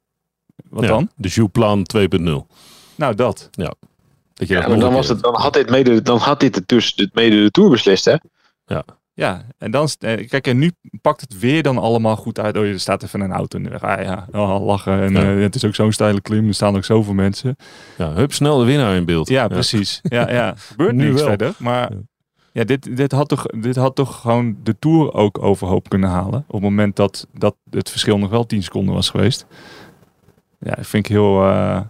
Wat 0.68 0.82
Ja, 0.82 0.88
dan? 0.88 1.10
De 1.16 1.28
Jouplan 1.28 1.86
2.0. 1.96 2.46
Nou, 2.94 3.14
dat. 3.14 3.48
Dat 4.34 4.48
je 4.48 4.54
Ja, 4.54 4.60
dat 4.60 4.68
maar 4.68 4.78
nog 4.78 4.86
dan, 4.86 4.92
was 4.92 5.08
het, 5.08 5.20
dan 5.20 5.34
had 5.34 5.52
dit 5.52 5.70
mede, 5.70 6.02
dan 6.02 6.18
had 6.18 6.40
dit 6.40 6.54
het 6.54 6.68
dus 6.68 6.94
dit 6.94 7.14
mede 7.14 7.42
de 7.42 7.50
Tour 7.50 7.70
beslist, 7.70 8.04
hè? 8.04 8.16
Ja, 8.66 8.84
en 9.58 9.70
dan, 9.70 9.88
eh, 9.98 10.28
kijk, 10.28 10.46
en 10.46 10.58
nu 10.58 10.70
pakt 11.00 11.20
het 11.20 11.38
weer 11.38 11.62
dan 11.62 11.78
allemaal 11.78 12.16
goed 12.16 12.38
uit. 12.38 12.56
Oh, 12.56 12.64
er 12.64 12.80
staat 12.80 13.02
even 13.02 13.20
een 13.20 13.32
auto 13.32 13.58
in 13.58 13.64
de 13.64 13.70
weg. 13.70 13.82
Ah 13.82 14.02
ja, 14.04 14.26
oh, 14.32 14.64
lachen. 14.66 15.00
En 15.02 15.12
Ja. 15.12 15.34
eh, 15.34 15.40
het 15.42 15.54
is 15.54 15.64
ook 15.64 15.74
zo'n 15.74 15.92
steile 15.92 16.20
klim. 16.20 16.46
Er 16.48 16.54
staan 16.54 16.76
ook 16.76 16.84
zoveel 16.84 17.14
mensen. 17.14 17.56
Ja, 17.96 18.12
hup, 18.12 18.32
snel 18.32 18.58
de 18.58 18.64
winnaar 18.64 18.94
in 18.96 19.04
beeld. 19.04 19.28
Ja, 19.28 19.48
precies. 19.48 20.00
Ja, 20.02 20.30
ja. 20.30 20.54
Gebeurt 20.70 20.94
Nu 20.94 21.04
niks 21.08 21.18
wel. 21.20 21.28
verder. 21.28 21.54
Maar 21.58 21.92
Ja. 21.92 21.98
ja, 22.52 22.64
dit, 22.64 22.96
dit, 22.96 23.12
had 23.12 23.28
toch, 23.28 23.46
dit 23.46 23.76
had 23.76 23.94
toch 23.94 24.20
gewoon 24.20 24.56
de 24.62 24.78
Tour 24.78 25.12
ook 25.12 25.42
overhoop 25.42 25.88
kunnen 25.88 26.08
halen. 26.10 26.44
Op 26.46 26.52
het 26.54 26.62
moment 26.62 26.96
dat, 26.96 27.26
dat 27.32 27.56
het 27.70 27.90
verschil 27.90 28.18
nog 28.18 28.30
wel 28.30 28.46
10 28.46 28.62
seconden 28.62 28.94
was 28.94 29.10
geweest. 29.10 29.46
Ja, 30.60 30.74
dat 30.74 30.86
vind 30.86 31.04
ik 31.06 31.10
heel... 31.12 31.42
eh, 31.44 31.80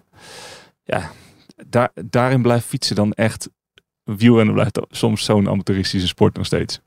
ja, 0.84 1.10
daar, 1.68 1.90
daarin 1.94 2.42
blijft 2.42 2.66
fietsen 2.66 2.96
dan 2.96 3.12
echt... 3.12 3.48
Wielrennen 4.04 4.54
blijft 4.54 4.80
soms 4.90 5.24
zo'n 5.24 5.48
amateuristische 5.48 6.06
sport 6.08 6.36
nog 6.36 6.46
steeds. 6.46 6.80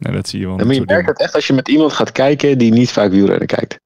Nou, 0.00 0.14
dat 0.14 0.28
zie 0.28 0.40
je 0.40 0.46
wel. 0.46 0.56
Maar 0.56 0.74
je 0.74 0.82
merkt 0.84 1.08
het 1.08 1.20
echt 1.20 1.34
als 1.34 1.46
je 1.46 1.52
met 1.52 1.68
iemand 1.68 1.92
gaat 1.92 2.12
kijken 2.12 2.58
die 2.58 2.72
niet 2.72 2.90
vaak 2.90 3.10
wielrennen 3.10 3.46
kijkt. 3.46 3.80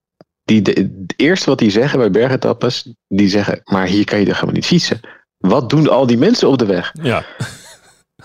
Die 0.44 0.62
de, 0.62 0.71
het 0.71 1.14
eerste 1.16 1.50
wat 1.50 1.59
die 1.59 1.71
zeggen 1.71 1.99
bij 1.99 2.11
bergetappes, 2.11 2.94
die 3.09 3.28
zeggen, 3.28 3.61
maar 3.64 3.87
hier 3.87 4.04
kan 4.04 4.18
je 4.18 4.25
toch 4.25 4.35
helemaal 4.35 4.54
niet 4.54 4.66
fietsen. 4.66 5.00
Wat 5.38 5.71
doen 5.71 5.88
al 5.88 6.06
die 6.06 6.18
mensen 6.18 6.49
op 6.49 6.59
de 6.59 6.66
weg? 6.66 6.92
Ja. 7.02 7.25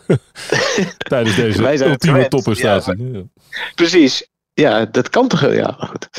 Tijdens 0.97 1.35
deze 1.35 1.61
Wij 1.61 1.77
zijn 1.77 1.89
ultieme 1.89 2.27
topprestatie. 2.27 3.11
Ja. 3.11 3.23
Precies. 3.75 4.27
Ja, 4.53 4.85
dat 4.85 5.09
kan 5.09 5.27
toch? 5.27 5.53
Ja, 5.53 5.75
goed. 5.79 6.09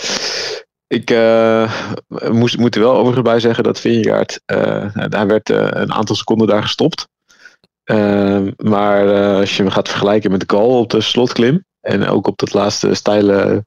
Ik 0.86 1.10
eh, 1.10 1.72
moest, 2.30 2.58
moet 2.58 2.74
er 2.74 2.80
wel 2.80 2.94
overigens 2.94 3.28
bij 3.28 3.40
zeggen 3.40 3.64
dat 3.64 3.80
Vingegaard, 3.80 4.40
eh 4.46 4.94
hij 4.94 5.26
werd 5.26 5.50
eh, 5.50 5.68
een 5.70 5.92
aantal 5.92 6.16
seconden 6.16 6.46
daar 6.46 6.62
gestopt. 6.62 7.08
Eh, 7.90 8.40
maar 8.56 9.14
eh, 9.14 9.36
als 9.36 9.56
je 9.56 9.62
hem 9.62 9.72
gaat 9.72 9.88
vergelijken 9.88 10.30
met 10.30 10.40
de 10.40 10.56
Gal 10.56 10.78
op 10.78 10.90
de 10.90 11.00
slotklim 11.00 11.64
en 11.80 12.06
ook 12.08 12.26
op 12.26 12.38
dat 12.38 12.52
laatste 12.52 12.94
steile 12.94 13.64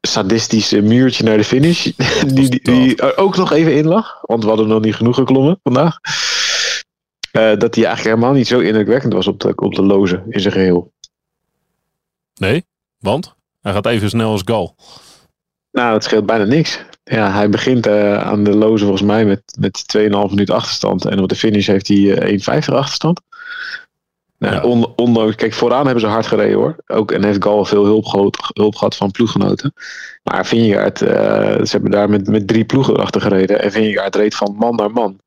sadistische 0.00 0.80
muurtje 0.80 1.24
naar 1.24 1.36
de 1.36 1.44
finish, 1.44 1.82
die, 2.34 2.48
die, 2.48 2.60
die 2.62 2.96
er 2.96 3.16
ook 3.16 3.36
nog 3.36 3.52
even 3.52 3.74
in 3.76 3.86
lag, 3.86 4.18
want 4.22 4.42
we 4.42 4.48
hadden 4.48 4.68
nog 4.68 4.80
niet 4.80 4.94
genoeg 4.94 5.14
geklommen 5.14 5.60
vandaag. 5.62 5.98
eh, 7.32 7.56
dat 7.56 7.74
hij 7.74 7.84
eigenlijk 7.84 8.16
helemaal 8.16 8.32
niet 8.32 8.46
zo 8.46 8.58
indrukwekkend 8.58 9.12
was 9.12 9.26
op 9.26 9.40
de, 9.40 9.52
op 9.56 9.74
de 9.74 9.82
loze 9.82 10.22
in 10.28 10.40
zijn 10.40 10.54
geheel. 10.54 10.92
Nee, 12.34 12.64
want 12.98 13.34
hij 13.60 13.72
gaat 13.72 13.86
even 13.86 14.08
snel 14.08 14.30
als 14.30 14.42
Gal. 14.44 14.76
Nou, 15.72 15.92
het 15.94 16.04
scheelt 16.04 16.26
bijna 16.26 16.44
niks. 16.44 16.84
Ja, 17.04 17.32
hij 17.32 17.48
begint 17.48 17.86
eh, 17.86 18.22
aan 18.22 18.44
de 18.44 18.56
loze 18.56 18.82
volgens 18.84 19.06
mij 19.06 19.24
met, 19.24 19.42
met 19.58 19.96
2,5 19.96 20.08
minuut 20.10 20.50
achterstand. 20.50 21.04
En 21.04 21.20
op 21.20 21.28
de 21.28 21.34
finish 21.34 21.66
heeft 21.66 21.88
hij 21.88 22.18
eh 22.18 22.62
1,50 22.68 22.74
achterstand. 22.74 23.20
Nou, 24.38 24.54
Ja. 24.54 24.62
on- 24.62 24.92
ondanks, 24.96 25.34
kijk, 25.34 25.52
vooraan 25.54 25.84
hebben 25.84 26.00
ze 26.02 26.06
hard 26.08 26.26
gereden 26.26 26.56
hoor. 26.56 26.76
Ook, 26.86 27.12
en 27.12 27.24
heeft 27.24 27.42
Gal 27.42 27.64
veel 27.64 27.84
hulp, 27.84 28.06
gehad- 28.06 28.50
hulp 28.52 28.74
gehad 28.76 28.96
van 28.96 29.10
ploeggenoten. 29.10 29.72
Maar 30.22 30.46
Vingegaard, 30.46 31.02
eh, 31.02 31.10
ze 31.64 31.68
hebben 31.70 31.90
daar 31.90 32.10
met, 32.10 32.26
met 32.28 32.46
drie 32.48 32.64
ploegen 32.64 32.96
achter 32.96 33.20
gereden. 33.20 33.62
En 33.62 33.72
Vingegaard 33.72 34.14
reed 34.16 34.34
van 34.34 34.54
man 34.58 34.74
naar 34.76 34.90
man. 34.90 35.18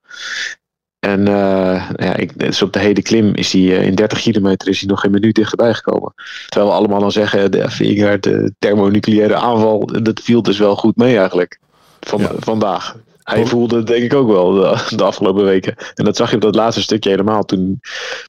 En 1.00 1.28
eh, 1.28 1.90
ja, 1.96 2.16
ik, 2.16 2.40
dus 2.40 2.62
op 2.62 2.74
de 2.74 2.80
hele 2.80 3.02
klim 3.02 3.36
is 3.36 3.52
hij 3.54 3.62
eh, 3.62 3.86
in 3.86 3.96
30 3.96 4.22
kilometer 4.22 4.68
is 4.68 4.80
hij 4.80 4.90
nog 4.90 5.00
geen 5.00 5.12
minuut 5.12 5.36
dichterbij 5.36 5.74
gekomen. 5.74 6.14
Terwijl 6.48 6.72
we 6.72 6.78
allemaal 6.78 7.00
dan 7.00 7.12
zeggen, 7.12 7.52
de 7.52 7.70
Vingegaard, 7.70 8.24
de 8.24 8.54
thermonucleaire 8.60 9.36
aanval, 9.36 9.86
dat 10.04 10.20
viel 10.24 10.42
dus 10.42 10.58
wel 10.60 10.76
goed 10.76 10.96
mee 10.96 11.18
eigenlijk. 11.18 11.60
Van, 12.00 12.20
Ja. 12.20 12.32
Vandaag. 12.40 12.96
Hij 13.24 13.46
voelde 13.46 13.76
het 13.78 13.88
denk 13.88 14.04
ik 14.04 14.14
ook 14.14 14.28
wel 14.28 14.52
de, 14.52 14.86
de 14.96 15.04
afgelopen 15.04 15.44
weken. 15.44 15.76
En 15.94 16.06
dat 16.06 16.16
zag 16.16 16.30
je 16.30 16.36
op 16.36 16.42
dat 16.42 16.56
laatste 16.56 16.82
stukje 16.82 17.10
helemaal 17.10 17.44
toen 17.44 17.80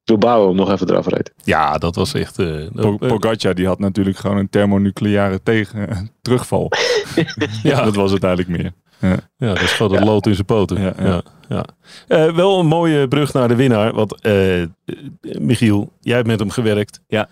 Bilbao 0.04 0.46
hem 0.46 0.56
nog 0.56 0.70
even 0.70 0.90
eraf 0.90 1.06
reed. 1.06 1.32
Ja, 1.44 1.78
dat 1.78 1.94
was 1.94 2.14
echt... 2.14 2.38
eh, 2.38 2.96
Pogacar 2.98 3.54
die 3.54 3.66
had 3.66 3.78
natuurlijk 3.78 4.16
gewoon 4.16 4.36
een 4.36 4.50
thermonucleaire 4.50 5.42
tegen, 5.42 6.10
terugval. 6.22 6.70
Ja. 7.62 7.84
Dat 7.84 7.94
was 7.94 8.12
het 8.12 8.24
eigenlijk 8.24 8.62
meer. 8.62 8.72
Ja, 9.36 9.54
dat 9.54 9.68
schoot 9.68 9.90
het 9.90 10.04
lood 10.04 10.26
in 10.26 10.34
zijn 10.34 10.46
poten. 10.46 10.80
Ja, 10.80 10.92
Ja, 10.98 11.04
ja. 11.04 11.22
ja. 11.48 11.64
Eh, 12.08 12.34
wel 12.34 12.58
een 12.58 12.66
mooie 12.66 13.08
brug 13.08 13.32
naar 13.32 13.48
de 13.48 13.54
winnaar. 13.54 13.92
Want 13.92 14.20
eh, 14.20 14.62
eh, 14.62 14.68
Michiel, 15.20 15.92
jij 16.00 16.16
hebt 16.16 16.26
met 16.26 16.38
hem 16.38 16.50
gewerkt. 16.50 17.00
Ja. 17.06 17.28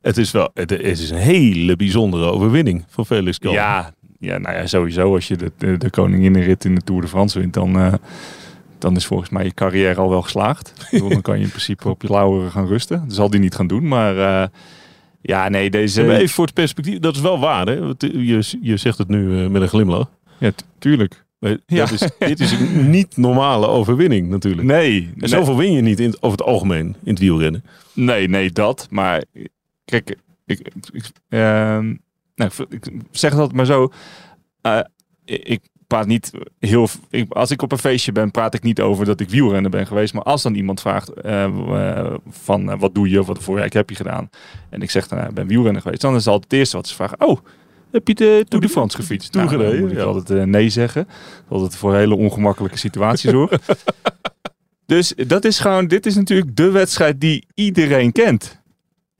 Het 0.00 0.16
is 0.16 0.30
wel 0.30 0.50
het, 0.54 0.72
is 0.72 1.10
een 1.10 1.16
hele 1.16 1.76
bijzondere 1.76 2.24
overwinning 2.24 2.84
voor 2.88 3.04
Felix 3.04 3.38
Gal. 3.40 3.52
Ja, 3.52 3.92
ja, 4.20 4.38
nou 4.38 4.56
ja, 4.56 4.66
sowieso 4.66 5.14
als 5.14 5.28
je 5.28 5.36
de, 5.36 5.52
de, 5.58 5.76
de 5.76 5.90
koninginnenrit 5.90 6.64
in 6.64 6.74
de 6.74 6.80
Tour 6.80 7.00
de 7.02 7.08
France 7.08 7.38
wint, 7.38 7.54
dan, 7.54 7.76
eh, 7.78 7.92
dan 8.78 8.96
is 8.96 9.06
volgens 9.06 9.30
mij 9.30 9.44
je 9.44 9.54
carrière 9.54 10.00
al 10.00 10.10
wel 10.10 10.22
geslaagd. 10.22 10.74
Dan 10.90 11.22
kan 11.22 11.36
je 11.38 11.42
in 11.44 11.48
principe 11.50 11.88
op 11.88 12.02
je 12.02 12.08
lauweren 12.08 12.50
gaan 12.50 12.66
rusten. 12.66 13.02
Dat 13.06 13.14
zal 13.16 13.30
die 13.30 13.40
niet 13.40 13.54
gaan 13.54 13.66
doen, 13.66 13.88
maar 13.88 14.18
eh, 14.42 14.48
ja, 15.20 15.48
nee, 15.48 15.70
deze... 15.70 16.02
Maar 16.02 16.16
even 16.16 16.28
voor 16.34 16.44
het 16.44 16.54
perspectief, 16.54 16.98
dat 16.98 17.14
is 17.14 17.20
wel 17.20 17.38
waar 17.38 17.66
hè? 17.66 17.80
Want 17.80 18.02
Je, 18.02 18.58
je 18.62 18.76
zegt 18.76 18.98
het 18.98 19.08
nu 19.08 19.42
eh, 19.42 19.48
met 19.50 19.62
een 19.62 19.68
glimlach. 19.68 20.10
Ja, 20.38 20.50
tu- 20.50 20.64
tuurlijk. 20.78 21.24
Maar 21.38 21.56
Ja. 21.66 21.90
is, 21.90 22.08
dit 22.18 22.40
is 22.40 22.52
een 22.52 22.90
niet 22.90 23.16
normale 23.16 23.66
overwinning 23.66 24.28
natuurlijk. 24.28 24.66
Nee, 24.66 25.02
En 25.02 25.12
nee, 25.16 25.28
zoveel 25.28 25.56
win 25.56 25.72
je 25.72 25.80
niet 25.80 26.00
in, 26.00 26.14
over 26.20 26.38
het 26.38 26.46
algemeen 26.46 26.86
in 27.02 27.10
het 27.10 27.18
wielrennen. 27.18 27.64
nee, 27.94 28.28
nee, 28.28 28.50
dat. 28.52 28.86
Maar 28.90 29.24
kijk, 29.84 30.16
ik, 30.46 30.70
ik, 30.92 31.04
ehm, 31.28 31.94
nou, 32.40 32.66
ik 32.68 32.86
zeg 33.10 33.30
het 33.30 33.40
altijd 33.40 33.56
maar 33.56 33.66
zo. 33.66 33.92
Eh, 34.60 34.80
ik 35.24 35.60
praat 35.86 36.06
niet 36.06 36.30
heel. 36.58 36.88
Ik, 37.10 37.32
als 37.32 37.50
ik 37.50 37.62
op 37.62 37.72
een 37.72 37.78
feestje 37.78 38.12
ben, 38.12 38.30
praat 38.30 38.54
ik 38.54 38.62
niet 38.62 38.80
over 38.80 39.04
dat 39.04 39.20
ik 39.20 39.28
wielrenner 39.28 39.70
ben 39.70 39.86
geweest. 39.86 40.14
Maar 40.14 40.22
als 40.22 40.42
dan 40.42 40.54
iemand 40.54 40.80
vraagt 40.80 41.12
eh, 41.12 41.44
eh, 41.44 42.14
van 42.28 42.78
wat 42.78 42.94
doe 42.94 43.10
je 43.10 43.20
of 43.20 43.26
wat 43.26 43.42
voor 43.42 43.54
werk 43.54 43.72
heb 43.72 43.90
je 43.90 43.96
gedaan. 43.96 44.30
En 44.68 44.82
ik 44.82 44.90
zeg 44.90 45.08
dan, 45.08 45.18
ik 45.18 45.34
ben 45.34 45.46
wielrenner 45.46 45.82
geweest. 45.82 46.00
Dan 46.00 46.14
is 46.14 46.24
het 46.24 46.32
altijd 46.32 46.50
het 46.50 46.58
eerste 46.58 46.76
wat 46.76 46.88
ze 46.88 46.94
vragen. 46.94 47.20
Oh, 47.20 47.38
heb 47.90 48.08
je 48.08 48.14
de 48.14 48.44
Tour 48.48 48.66
de 48.66 48.72
France 48.72 48.96
gefietst? 48.96 49.32
Tour 49.32 49.46
Nou, 49.46 49.62
dan 49.62 49.80
moet 49.80 49.90
ik 49.90 49.96
ja. 49.96 50.04
altijd 50.04 50.46
nee 50.46 50.68
zeggen. 50.68 51.08
Dat 51.48 51.60
het 51.60 51.76
voor 51.76 51.92
een 51.92 51.98
hele 51.98 52.16
ongemakkelijke 52.16 52.78
situatie 52.78 53.30
zorgt. 53.30 53.62
dus 54.86 55.14
dat 55.26 55.44
is 55.44 55.58
gewoon, 55.58 55.86
dit 55.86 56.06
is 56.06 56.14
natuurlijk 56.14 56.56
de 56.56 56.70
wedstrijd 56.70 57.20
die 57.20 57.46
iedereen 57.54 58.12
kent. 58.12 58.59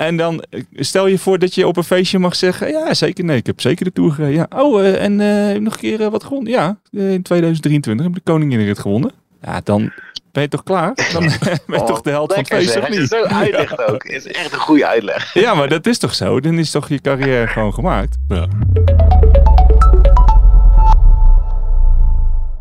En 0.00 0.16
dan 0.16 0.42
eh, 0.50 0.62
stel 0.74 1.06
je 1.06 1.18
voor 1.18 1.38
dat 1.38 1.54
je 1.54 1.66
op 1.66 1.76
een 1.76 1.84
feestje 1.84 2.18
mag 2.18 2.36
zeggen: 2.36 2.68
Ja, 2.68 2.94
zeker. 2.94 3.24
Nee, 3.24 3.36
ik 3.36 3.46
heb 3.46 3.60
zeker 3.60 3.84
de 3.84 3.92
Tour 3.92 4.12
gereden. 4.12 4.34
Ja. 4.34 4.62
Oh, 4.62 4.80
eh, 4.80 5.02
en 5.02 5.20
eh, 5.20 5.46
heb 5.46 5.54
je 5.54 5.60
nog 5.60 5.72
een 5.72 5.78
keer 5.78 6.10
wat 6.10 6.24
gewonnen? 6.24 6.52
Ja, 6.52 6.78
in 6.90 7.22
2023 7.22 8.06
heb 8.06 8.16
ik 8.16 8.24
de 8.24 8.32
Koninginrit 8.32 8.78
gewonnen. 8.78 9.12
Ja, 9.42 9.60
dan 9.64 9.92
ben 10.32 10.42
je 10.42 10.48
toch 10.48 10.62
klaar? 10.62 10.94
Dan 11.12 11.22
ben 11.66 11.78
je 11.78 11.84
toch 11.84 12.00
de 12.00 12.10
held 12.10 12.32
van 12.32 12.42
het 12.42 12.52
feest, 12.52 12.78
of 12.78 12.88
niet? 12.88 13.08
zo 13.08 13.22
uitlegt 13.44 13.88
ook. 13.88 14.02
Het 14.02 14.12
is 14.12 14.26
echt 14.26 14.52
een 14.52 14.58
goede 14.58 14.86
uitleg. 14.86 15.34
Ja, 15.44 15.54
maar 15.54 15.68
dat 15.68 15.86
is 15.86 15.98
toch 15.98 16.14
zo? 16.14 16.40
Dan 16.40 16.58
is 16.58 16.70
toch 16.70 16.88
je 16.88 17.00
carrière 17.00 17.46
gewoon 17.46 17.74
gemaakt? 17.74 18.16
Ja. 18.28 18.46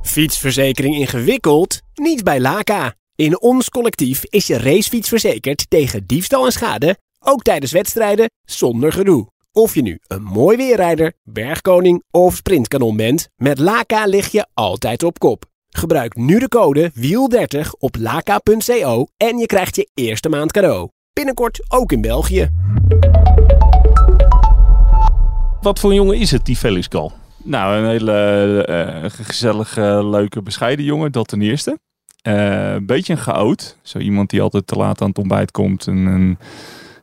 Fietsverzekering 0.01 0.95
ingewikkeld? 0.95 1.81
Niet 1.93 2.23
bij 2.23 2.39
Laka. 2.39 2.93
In 3.15 3.41
ons 3.41 3.69
collectief 3.69 4.23
is 4.29 4.47
je 4.47 4.57
racefiets 4.57 5.09
verzekerd 5.09 5.65
tegen 5.69 6.05
diefstal 6.05 6.45
en 6.45 6.51
schade, 6.51 6.97
ook 7.19 7.41
tijdens 7.41 7.71
wedstrijden, 7.71 8.29
zonder 8.45 8.91
gedoe. 8.91 9.27
Of 9.51 9.75
je 9.75 9.81
nu 9.81 9.99
een 10.07 10.23
mooi 10.23 10.57
weerrijder, 10.57 11.13
bergkoning 11.23 12.03
of 12.11 12.35
sprintkanon 12.35 12.95
bent, 12.95 13.29
met 13.35 13.59
Laka 13.59 14.05
lig 14.05 14.31
je 14.31 14.45
altijd 14.53 15.03
op 15.03 15.19
kop. 15.19 15.45
Gebruik 15.69 16.15
nu 16.15 16.39
de 16.39 16.47
code 16.47 16.91
WIEL30 16.91 17.69
op 17.79 17.95
laka.co 17.99 19.07
en 19.17 19.37
je 19.37 19.45
krijgt 19.45 19.75
je 19.75 19.89
eerste 19.93 20.29
maand 20.29 20.51
cadeau. 20.51 20.89
Binnenkort 21.13 21.65
ook 21.67 21.91
in 21.91 22.01
België. 22.01 22.49
Wat 25.61 25.79
voor 25.79 25.89
een 25.89 25.95
jongen 25.95 26.17
is 26.17 26.31
het, 26.31 26.45
die 26.45 26.55
Felix 26.55 26.87
Gal? 26.89 27.11
Nou, 27.43 27.77
een 27.77 27.87
hele 27.89 28.13
eh, 28.65 29.09
gezellige, 29.09 30.05
leuke, 30.05 30.41
bescheiden 30.41 30.85
jongen, 30.85 31.11
dat 31.11 31.27
ten 31.27 31.41
eerste. 31.41 31.79
Eh, 32.21 32.73
een 32.73 32.85
beetje 32.85 33.13
een 33.13 33.19
chaot. 33.19 33.77
Zo 33.81 33.97
iemand 33.97 34.29
die 34.29 34.41
altijd 34.41 34.67
te 34.67 34.75
laat 34.75 35.01
aan 35.01 35.09
het 35.09 35.17
ontbijt 35.17 35.51
komt 35.51 35.87
en, 35.87 36.07
en 36.07 36.39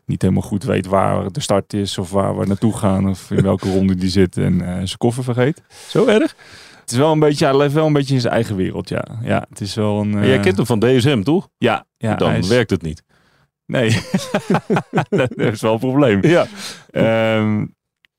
niet 0.06 0.22
helemaal 0.22 0.42
goed 0.42 0.64
weet 0.64 0.86
waar 0.86 1.32
de 1.32 1.40
start 1.40 1.72
is 1.72 1.98
of 1.98 2.10
waar 2.10 2.38
we 2.38 2.46
naartoe 2.46 2.76
gaan 2.76 3.08
of 3.08 3.30
in 3.30 3.42
welke 3.42 3.70
ronde 3.72 3.94
die 3.94 4.08
zit 4.10 4.36
en 4.36 4.60
eh, 4.60 4.74
zijn 4.74 4.98
koffer 4.98 5.24
vergeet. 5.24 5.62
Zo 5.88 6.06
erg? 6.06 6.34
Het 6.80 6.90
is 6.90 6.96
wel 6.96 7.12
een 7.12 7.18
beetje, 7.18 7.44
hij 7.46 7.56
leeft 7.56 7.74
wel 7.74 7.86
een 7.86 7.92
beetje 7.92 8.14
in 8.14 8.20
zijn 8.20 8.32
eigen 8.32 8.56
wereld, 8.56 8.88
ja. 8.88 9.04
Ja, 9.22 9.46
het 9.48 9.60
is 9.60 9.74
wel 9.74 10.00
een... 10.00 10.10
Jij 10.12 10.36
eh, 10.36 10.42
kent 10.42 10.56
hem 10.56 10.66
van 10.66 10.78
DSM, 10.80 11.22
toch? 11.22 11.48
Ja, 11.58 11.86
ja 11.96 12.14
Dan 12.14 12.32
is- 12.32 12.48
werkt 12.48 12.70
het 12.70 12.82
niet. 12.82 13.02
Nee, 13.66 13.90
dat 15.10 15.30
is 15.36 15.60
wel 15.60 15.72
een 15.72 15.78
probleem. 15.78 16.18
Ja. 16.26 16.46
Ehm, 16.90 17.66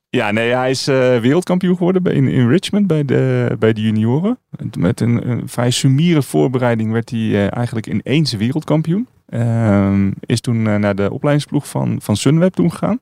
ja, 0.10 0.32
nee, 0.32 0.52
hij 0.54 0.70
is 0.70 0.88
eh, 0.88 0.96
wereldkampioen 1.20 1.78
geworden 1.78 2.04
bij, 2.04 2.14
in, 2.14 2.28
in 2.28 2.50
Richmond 2.50 2.88
bij 2.88 3.06
de, 3.06 3.56
bij 3.60 3.74
de 3.74 3.82
junioren. 3.82 4.40
Met 4.78 5.00
een, 5.02 5.30
een 5.30 5.48
vrij 5.50 5.72
sumiere 5.72 6.22
voorbereiding 6.22 6.92
werd 6.92 7.10
hij 7.10 7.50
eigenlijk 7.50 7.88
ineens 7.88 8.34
wereldkampioen. 8.34 9.08
Ehm, 9.28 10.12
is 10.20 10.42
toen 10.42 10.68
eh, 10.68 10.76
naar 10.76 10.96
de 10.96 11.12
opleidingsploeg 11.12 11.68
van, 11.68 12.02
van 12.02 12.16
Sunweb 12.16 12.54
toen 12.54 12.72
gegaan. 12.72 13.00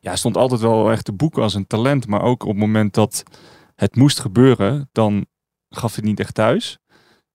Ja, 0.00 0.16
stond 0.16 0.36
altijd 0.36 0.60
wel 0.60 0.90
echt 0.90 1.04
te 1.04 1.12
boeken 1.12 1.42
als 1.42 1.54
een 1.54 1.66
talent. 1.66 2.06
Maar 2.06 2.22
ook 2.22 2.42
op 2.42 2.48
het 2.48 2.58
moment 2.58 2.94
dat 2.94 3.22
het 3.74 3.96
moest 3.96 4.20
gebeuren, 4.20 4.88
dan 4.92 5.26
gaf 5.70 5.94
hij 5.94 6.04
niet 6.04 6.20
echt 6.20 6.34
thuis. 6.34 6.78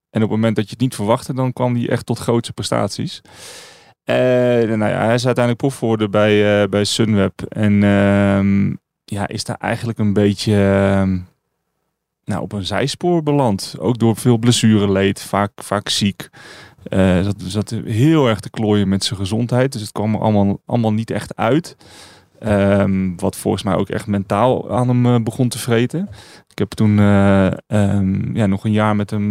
En 0.09 0.23
op 0.23 0.29
het 0.29 0.37
moment 0.37 0.55
dat 0.55 0.65
je 0.65 0.71
het 0.71 0.79
niet 0.79 0.95
verwachtte, 0.95 1.33
dan 1.33 1.53
kwam 1.53 1.75
hij 1.75 1.89
echt 1.89 2.05
tot 2.05 2.19
grootste 2.19 2.53
prestaties. 2.53 3.21
Eh, 4.03 4.15
nou 4.15 4.85
ja, 4.85 5.05
hij 5.05 5.13
is 5.13 5.25
uiteindelijk 5.25 5.57
prof 5.57 5.77
geworden 5.77 6.11
bij, 6.11 6.61
eh, 6.61 6.69
bij 6.69 6.83
Sunweb. 6.83 7.41
En 7.41 7.83
ehm, 7.83 8.69
ja, 9.05 9.27
is 9.27 9.43
daar 9.43 9.57
eigenlijk 9.59 9.99
een 9.99 10.13
beetje 10.13 10.53
ehm, 10.53 11.19
nou, 12.23 12.41
op 12.41 12.51
een 12.51 12.65
zijspoor 12.65 13.23
beland. 13.23 13.75
Ook 13.79 13.97
door 13.97 14.15
veel 14.15 14.37
blessureleed, 14.37 15.21
vaak, 15.21 15.51
vaak 15.55 15.89
ziek. 15.89 16.29
Eh 16.83 17.27
zat, 17.37 17.75
heel 17.85 18.27
erg 18.27 18.39
te 18.39 18.49
klooien 18.49 18.89
met 18.89 19.03
zijn 19.03 19.19
gezondheid. 19.19 19.71
Dus 19.71 19.81
het 19.81 19.91
kwam 19.91 20.13
er 20.13 20.21
allemaal, 20.21 20.61
allemaal 20.65 20.93
niet 20.93 21.11
echt 21.11 21.35
uit. 21.35 21.75
Ehm, 22.39 23.15
wat 23.15 23.35
volgens 23.35 23.63
mij 23.63 23.75
ook 23.75 23.89
echt 23.89 24.07
mentaal 24.07 24.71
aan 24.71 24.87
hem 24.87 25.05
eh, 25.05 25.23
begon 25.23 25.49
te 25.49 25.59
vreten. 25.59 26.09
Ik 26.47 26.57
heb 26.57 26.69
toen 26.69 26.99
eh, 26.99 27.47
ehm, 27.67 28.35
ja, 28.35 28.45
nog 28.45 28.65
een 28.65 28.71
jaar 28.71 28.95
met 28.95 29.09
hem, 29.09 29.29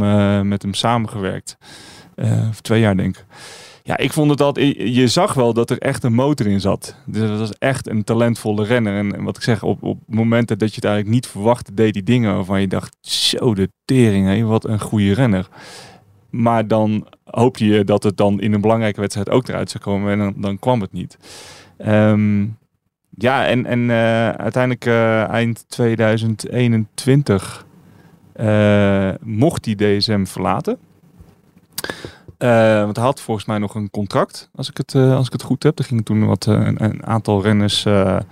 met 0.48 0.62
hem 0.62 0.74
samengewerkt. 0.74 1.56
Of 2.50 2.60
twee 2.60 2.80
jaar 2.80 2.96
denk 2.96 3.16
ik. 3.16 3.24
Ja, 3.82 3.96
ik 3.96 4.12
vond 4.12 4.38
het. 4.38 4.56
Je 4.76 5.08
zag 5.08 5.34
wel 5.34 5.52
dat 5.52 5.70
er 5.70 5.78
echt 5.78 6.04
een 6.04 6.14
motor 6.14 6.46
in 6.46 6.60
zat. 6.60 6.96
Dus 7.06 7.28
dat 7.28 7.38
was 7.38 7.52
echt 7.58 7.88
een 7.88 8.04
talentvolle 8.04 8.64
renner. 8.64 8.96
En, 8.96 9.22
wat 9.24 9.36
ik 9.36 9.42
zeg, 9.42 9.62
op, 9.62 9.82
op 9.82 9.98
momenten 10.06 10.58
dat 10.58 10.68
je 10.68 10.74
het 10.74 10.84
eigenlijk 10.84 11.14
niet 11.14 11.26
verwachtte, 11.26 11.74
deed 11.74 11.94
hij 11.94 12.02
dingen 12.02 12.34
waarvan 12.34 12.60
je 12.60 12.66
dacht: 12.66 12.96
zo 13.00 13.54
de 13.54 13.70
tering, 13.84 14.46
wat 14.46 14.64
een 14.64 14.80
goede 14.80 15.14
renner. 15.14 15.48
Maar 16.30 16.68
dan 16.68 17.06
hoopte 17.24 17.66
je 17.66 17.84
dat 17.84 18.02
het 18.02 18.16
dan 18.16 18.40
in 18.40 18.52
een 18.52 18.60
belangrijke 18.60 19.00
wedstrijd 19.00 19.30
ook 19.30 19.48
eruit 19.48 19.70
zou 19.70 19.84
komen. 19.84 20.20
En 20.20 20.34
dan, 20.36 20.58
kwam 20.58 20.80
het 20.80 20.92
niet. 20.92 21.18
Ehm, 21.78 22.44
ja, 23.10 23.46
en, 23.46 23.66
en 23.66 23.90
eh, 23.90 24.28
uiteindelijk 24.28 24.86
eh, 24.86 25.28
eind 25.28 25.64
2021 25.68 27.66
eh, 28.32 29.10
mocht 29.20 29.64
hij 29.64 29.74
DSM 29.74 30.24
verlaten. 30.24 30.78
Want 32.38 32.96
hij 32.96 33.04
had 33.04 33.20
volgens 33.20 33.46
mij 33.46 33.58
nog 33.58 33.74
een 33.74 33.90
contract, 33.90 34.50
als 34.54 34.70
ik 34.70 34.76
het, 34.76 34.94
als 34.94 35.26
ik 35.26 35.32
het 35.32 35.42
goed 35.42 35.62
heb. 35.62 35.78
Er 35.78 35.84
gingen 35.84 36.04
toen 36.04 36.26
wat, 36.26 36.46
een, 36.46 37.06
aantal 37.06 37.42
renners, 37.42 37.84
nou 37.84 38.22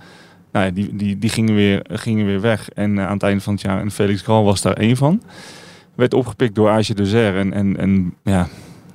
ja, 0.51 0.69
die, 0.69 0.95
die, 0.95 1.17
die 1.17 1.29
gingen, 1.29 1.55
weer, 1.55 1.85
gingen 1.89 2.25
weer 2.25 2.41
weg. 2.41 2.69
En 2.69 2.99
aan 2.99 3.13
het 3.13 3.23
einde 3.23 3.41
van 3.41 3.53
het 3.53 3.61
jaar, 3.61 3.81
en 3.81 3.91
Felix 3.91 4.21
Gal 4.21 4.43
was 4.43 4.61
daar 4.61 4.77
één 4.77 4.97
van. 4.97 5.21
Werd 5.99 6.13
opgepikt 6.13 6.55
door 6.55 6.69
Age 6.69 6.93
de 6.93 7.05
Zer. 7.05 7.37
En, 7.37 7.53
en, 7.53 7.77
en 7.77 8.15
ja, 8.23 8.47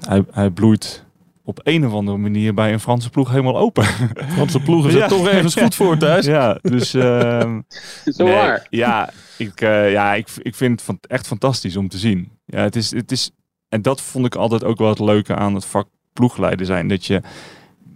hij, 0.07 0.25
hij 0.31 0.51
bloeit 0.51 1.05
op 1.45 1.61
een 1.63 1.87
of 1.87 1.93
andere 1.93 2.17
manier 2.19 2.55
bij 2.55 2.73
een 2.73 2.81
Franse 2.81 3.11
ploeg 3.11 3.31
helemaal 3.31 3.57
open. 3.59 3.85
Franse 4.35 4.61
ploegen 4.61 4.91
zijn 4.91 5.03
Ja. 5.03 5.09
toch 5.09 5.29
ergens 5.29 5.55
goed 5.55 5.75
voor 5.75 5.97
thuis. 5.99 6.27
ja, 6.27 6.59
dus... 6.63 6.95
ehm, 6.95 7.61
Zo 8.17 8.25
Nee, 8.25 8.35
waar. 8.35 8.67
Ja, 8.71 9.11
ik, 9.39 9.61
eh, 9.61 9.91
ja 9.93 10.15
ik, 10.15 10.29
ik 10.43 10.55
vind 10.55 10.71
het 10.73 10.83
van- 10.83 10.99
echt 11.01 11.27
fantastisch 11.27 11.77
om 11.77 11.89
te 11.89 11.99
zien. 11.99 12.31
Ja, 12.47 12.59
het 12.63 12.77
is, 12.77 12.91
het 12.95 13.13
is, 13.13 13.31
en 13.69 13.83
dat 13.83 14.01
vond 14.01 14.27
ik 14.27 14.35
altijd 14.35 14.65
ook 14.65 14.79
wel 14.79 14.89
het 14.89 14.99
leuke 14.99 15.35
aan 15.35 15.55
het 15.55 15.65
vak 15.65 15.87
ploegleider 16.13 16.67
zijn. 16.67 16.89
Dat 16.89 17.07
je 17.07 17.21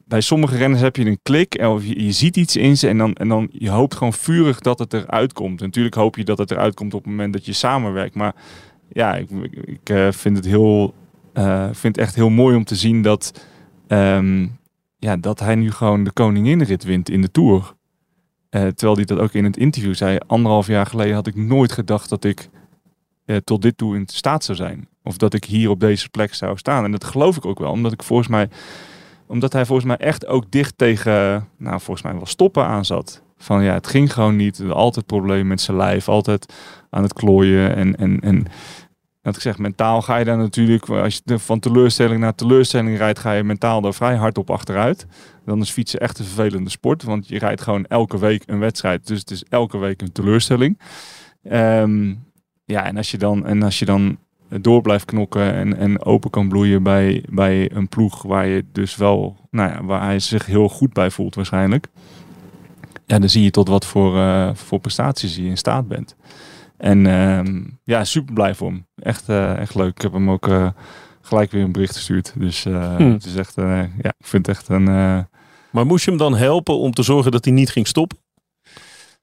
bij 0.06 0.20
sommige 0.20 0.56
renners 0.56 0.82
heb 0.82 0.96
je 0.96 1.04
een 1.06 1.20
klik 1.22 1.54
en 1.54 1.68
of 1.68 1.84
je, 1.84 2.04
je 2.04 2.12
ziet 2.12 2.36
iets 2.36 2.56
in 2.56 2.76
ze 2.76 2.88
en 2.88 2.98
dan, 2.98 3.12
en 3.14 3.28
dan 3.28 3.48
je 3.52 3.70
hoopt 3.70 3.94
gewoon 3.94 4.12
vurig 4.12 4.58
dat 4.60 4.78
het 4.78 4.92
eruit 4.92 5.32
komt. 5.32 5.60
Natuurlijk 5.60 5.94
hoop 5.94 6.16
je 6.16 6.24
dat 6.24 6.38
het 6.38 6.50
eruit 6.50 6.74
komt 6.74 6.94
op 6.94 7.00
het 7.00 7.10
moment 7.10 7.32
dat 7.32 7.46
je 7.46 7.52
samenwerkt. 7.52 8.14
Maar 8.14 8.34
ja, 8.98 9.14
ik, 9.14 9.30
ik, 9.64 9.90
eh, 9.90 10.10
vind 10.10 10.36
het 10.36 10.46
heel, 10.46 10.94
eh, 11.32 11.68
vind 11.72 11.98
echt 11.98 12.14
heel 12.14 12.30
mooi 12.30 12.56
om 12.56 12.64
te 12.64 12.74
zien 12.74 13.02
dat, 13.02 13.46
ehm, 13.86 14.46
ja, 14.98 15.16
dat 15.16 15.40
hij 15.40 15.54
nu 15.54 15.70
gewoon 15.70 16.04
de 16.04 16.12
koninginrit 16.12 16.84
wint 16.84 17.10
in 17.10 17.20
de 17.20 17.30
Tour. 17.30 17.74
Eh, 18.50 18.66
terwijl 18.66 18.96
hij 18.96 19.04
dat 19.04 19.18
ook 19.18 19.32
in 19.32 19.44
het 19.44 19.56
interview 19.56 19.94
zei. 19.94 20.18
Anderhalf 20.26 20.66
jaar 20.66 20.86
geleden 20.86 21.14
had 21.14 21.26
ik 21.26 21.36
nooit 21.36 21.72
gedacht 21.72 22.08
dat 22.08 22.24
ik 22.24 22.48
tot 23.44 23.62
dit 23.62 23.76
toe 23.76 23.96
in 23.96 24.06
staat 24.06 24.44
zou 24.44 24.58
zijn. 24.58 24.88
Of 25.02 25.16
dat 25.16 25.34
ik 25.34 25.44
hier 25.44 25.70
op 25.70 25.80
deze 25.80 26.08
plek 26.08 26.34
zou 26.34 26.56
staan. 26.56 26.84
En 26.84 26.90
dat 26.90 27.04
geloof 27.04 27.36
ik 27.36 27.46
ook 27.46 27.58
wel. 27.58 27.70
Omdat 27.70 27.92
ik 27.92 28.02
volgens 28.02 28.28
mij 28.28 28.48
omdat 29.26 29.52
hij 29.52 29.66
volgens 29.66 29.86
mij 29.86 29.96
echt 29.96 30.26
ook 30.26 30.50
dicht 30.50 30.78
tegen, 30.78 31.48
nou 31.56 31.80
volgens 31.80 32.02
mij 32.02 32.14
wel 32.14 32.26
stoppen 32.26 32.64
aan 32.64 32.84
zat. 32.84 33.22
Van 33.38 33.62
ja, 33.62 33.72
het 33.72 33.86
ging 33.86 34.12
gewoon 34.12 34.36
niet. 34.36 34.62
Altijd 34.70 35.06
problemen 35.06 35.46
met 35.46 35.60
zijn 35.60 35.76
lijf. 35.76 36.08
Altijd 36.08 36.52
aan 36.90 37.02
het 37.02 37.12
klooien. 37.12 37.76
En, 37.76 37.96
en, 37.96 38.20
en 38.20 38.46
wat 39.28 39.36
ik 39.36 39.42
zeg, 39.42 39.58
mentaal 39.58 40.02
ga 40.02 40.16
je 40.16 40.24
daar 40.24 40.36
natuurlijk, 40.36 40.88
als 40.88 41.20
je 41.24 41.38
van 41.38 41.58
teleurstelling 41.58 42.20
naar 42.20 42.34
teleurstelling 42.34 42.98
rijdt, 42.98 43.18
ga 43.18 43.32
je 43.32 43.44
mentaal 43.44 43.80
daar 43.80 43.94
vrij 43.94 44.16
hard 44.16 44.38
op 44.38 44.50
achteruit. 44.50 45.06
Dan 45.44 45.60
is 45.60 45.70
fietsen 45.70 46.00
echt 46.00 46.18
een 46.18 46.24
vervelende 46.24 46.70
sport, 46.70 47.02
want 47.02 47.28
je 47.28 47.38
rijdt 47.38 47.60
gewoon 47.60 47.86
elke 47.86 48.18
week 48.18 48.42
een 48.46 48.58
wedstrijd. 48.58 49.06
Dus 49.06 49.18
het 49.18 49.30
is 49.30 49.44
elke 49.48 49.78
week 49.78 50.02
een 50.02 50.12
teleurstelling. 50.12 50.78
Ehm, 51.42 52.14
ja, 52.64 52.84
en 52.84 52.96
als 52.96 53.10
je 53.10 53.18
dan, 53.18 53.46
en 53.46 53.62
als 53.62 53.78
je 53.78 53.84
dan 53.84 54.18
door 54.48 54.82
blijft 54.82 55.04
knokken 55.04 55.54
en, 55.54 55.76
en 55.76 56.04
open 56.04 56.30
kan 56.30 56.48
bloeien 56.48 56.82
bij, 56.82 57.24
bij 57.30 57.70
een 57.72 57.88
ploeg 57.88 58.22
waar 58.22 58.46
je 58.46 58.64
dus 58.72 58.96
wel, 58.96 59.36
nou 59.50 59.70
ja, 59.70 59.84
waar 59.84 60.02
hij 60.02 60.18
zich 60.18 60.46
heel 60.46 60.68
goed 60.68 60.92
bij 60.92 61.10
voelt 61.10 61.34
waarschijnlijk. 61.34 61.86
Ja, 63.06 63.18
dan 63.18 63.28
zie 63.28 63.42
je 63.42 63.50
tot 63.50 63.68
wat 63.68 63.86
voor, 63.86 64.16
uh, 64.16 64.50
voor 64.54 64.78
prestaties 64.78 65.36
je 65.36 65.42
in 65.42 65.56
staat 65.56 65.88
bent. 65.88 66.16
En 66.78 67.04
uh, 67.04 67.40
ja, 67.84 68.04
super 68.04 68.34
blij 68.34 68.54
voor 68.54 68.68
hem. 68.68 68.86
Echt, 68.94 69.28
uh, 69.28 69.58
echt 69.58 69.74
leuk. 69.74 69.90
Ik 69.90 70.02
heb 70.02 70.12
hem 70.12 70.30
ook 70.30 70.48
uh, 70.48 70.68
gelijk 71.20 71.50
weer 71.50 71.62
een 71.62 71.72
bericht 71.72 71.96
gestuurd. 71.96 72.32
Dus 72.36 72.64
hmm. 72.64 73.12
het 73.12 73.24
is 73.24 73.34
echt, 73.34 73.54
ja, 73.56 73.84
ik 74.02 74.26
vind 74.26 74.46
het 74.46 74.56
echt 74.56 74.68
een... 74.68 74.84
Maar 75.70 75.86
moest 75.86 76.04
je 76.04 76.10
hem 76.10 76.18
dan 76.18 76.36
helpen 76.36 76.78
om 76.78 76.92
te 76.92 77.02
zorgen 77.02 77.30
dat 77.30 77.44
hij 77.44 77.54
niet 77.54 77.70
ging 77.70 77.86
stoppen? 77.86 78.18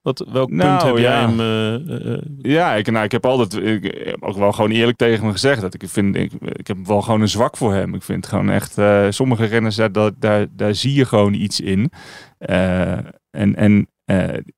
Wat, 0.02 0.26
welk 0.32 0.50
nou, 0.50 0.70
punt 0.70 0.82
heb 0.82 0.96
ja. 0.96 1.02
jij 1.02 1.20
hem... 1.20 2.40
Ja, 2.42 2.74
ik, 2.74 2.90
nou, 2.90 3.04
ik 3.04 3.12
heb 3.12 3.26
altijd 3.26 3.54
ik, 3.54 4.16
ook 4.20 4.36
wel 4.36 4.52
gewoon 4.52 4.70
eerlijk 4.70 4.98
tegen 4.98 5.22
hem 5.22 5.32
gezegd. 5.32 5.60
Dat 5.60 5.74
ik 5.74 5.88
vind, 5.88 6.16
ik, 6.16 6.32
ik 6.40 6.66
heb 6.66 6.86
wel 6.86 7.02
gewoon 7.02 7.20
een 7.20 7.28
zwak 7.28 7.56
voor 7.56 7.74
hem. 7.74 7.94
Ik 7.94 8.02
vind 8.02 8.26
gewoon 8.26 8.50
echt, 8.50 8.76
sommige 9.08 9.44
renners, 9.44 9.76
daar, 9.76 9.92
daar, 9.92 10.10
daar, 10.18 10.46
daar 10.50 10.74
zie 10.74 10.94
je 10.94 11.04
gewoon 11.04 11.34
iets 11.34 11.60
in. 11.60 11.90
en 12.38 13.54
en 13.56 13.88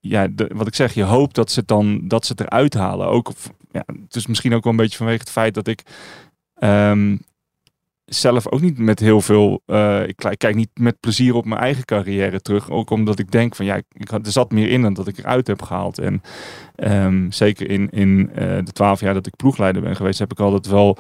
ja, 0.01 0.29
de, 0.29 0.51
wat 0.55 0.67
ik 0.67 0.75
zeg, 0.75 0.95
je 0.95 1.03
hoopt 1.03 1.35
dat 1.35 1.51
ze 1.51 1.59
het 1.59 1.69
dan 1.69 2.09
dat 2.09 2.27
ze 2.27 2.33
het 2.33 2.41
eruit 2.41 2.75
halen. 2.75 3.07
Ook, 3.07 3.33
ja, 3.71 3.85
het 3.87 4.17
is 4.17 4.27
misschien 4.27 4.55
ook 4.55 4.65
wel 4.65 4.73
een 4.73 4.79
beetje 4.79 4.97
vanwege 4.97 5.19
het 5.19 5.31
feit 5.31 5.55
dat 5.55 5.67
ik 5.67 5.83
um, 6.63 7.21
zelf 8.05 8.49
ook 8.49 8.61
niet 8.61 8.79
met 8.79 9.01
heel 9.01 9.21
veel. 9.21 9.63
Uh, 9.67 10.07
ik 10.07 10.17
kijk 10.17 10.55
niet 10.55 10.71
met 10.75 11.01
plezier 11.01 11.35
op 11.35 11.45
mijn 11.45 11.61
eigen 11.61 11.85
carrière 11.85 12.41
terug. 12.41 12.71
Ook 12.71 12.91
omdat 12.91 13.19
ik 13.19 13.31
denk 13.31 13.57
van 13.57 13.65
ja, 13.67 13.81
ik 13.93 14.13
er 14.13 14.21
zat 14.23 14.51
meer 14.51 14.69
in 14.69 14.83
dan 14.83 14.95
dat 14.95 15.09
ik 15.09 15.19
eruit 15.19 15.47
heb 15.47 15.63
gehaald. 15.63 15.99
En 15.99 16.23
um, 16.77 17.33
zeker 17.33 17.71
in, 17.71 17.91
in 17.91 18.31
uh, 18.31 18.37
de 18.37 18.73
twaalf 18.73 19.01
jaar 19.01 19.15
dat 19.15 19.27
ik 19.27 19.37
ploegleider 19.37 19.83
ben 19.83 19.97
geweest, 19.97 20.19
heb 20.19 20.33
ik 20.33 20.41
altijd 20.41 20.67
wel 20.67 20.99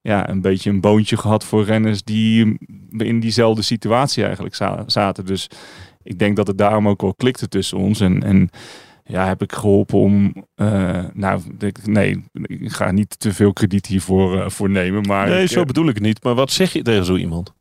ja, 0.00 0.28
een 0.28 0.40
beetje 0.40 0.70
een 0.70 0.80
boontje 0.80 1.16
gehad 1.16 1.44
voor 1.44 1.64
renners 1.64 2.02
die 2.02 2.58
in 2.90 3.20
diezelfde 3.20 3.62
situatie 3.62 4.24
eigenlijk 4.24 4.54
zaten. 4.86 5.26
Dus 5.26 5.50
ik 6.08 6.18
denk 6.18 6.36
dat 6.36 6.46
het 6.46 6.58
daarom 6.58 6.88
ook 6.88 7.00
wel 7.00 7.14
klikte 7.14 7.48
tussen 7.48 7.78
ons. 7.78 8.00
En, 8.00 8.22
en 8.22 8.50
ja, 9.04 9.26
heb 9.26 9.42
ik 9.42 9.52
geholpen 9.52 9.98
om. 9.98 10.34
Uh, 10.56 11.04
nou, 11.12 11.40
nee, 11.84 12.24
ik 12.42 12.72
ga 12.72 12.90
niet 12.90 13.20
te 13.20 13.32
veel 13.32 13.52
krediet 13.52 13.86
hiervoor 13.86 14.36
uh, 14.36 14.48
voor 14.48 14.70
nemen. 14.70 15.06
Maar 15.06 15.28
nee, 15.28 15.42
ik, 15.42 15.48
zo 15.48 15.64
bedoel 15.64 15.88
ik 15.88 15.94
het 15.94 16.02
niet. 16.02 16.24
Maar 16.24 16.34
wat 16.34 16.52
zeg 16.52 16.72
je 16.72 16.82
tegen 16.82 17.04
zo 17.04 17.16
iemand? 17.16 17.52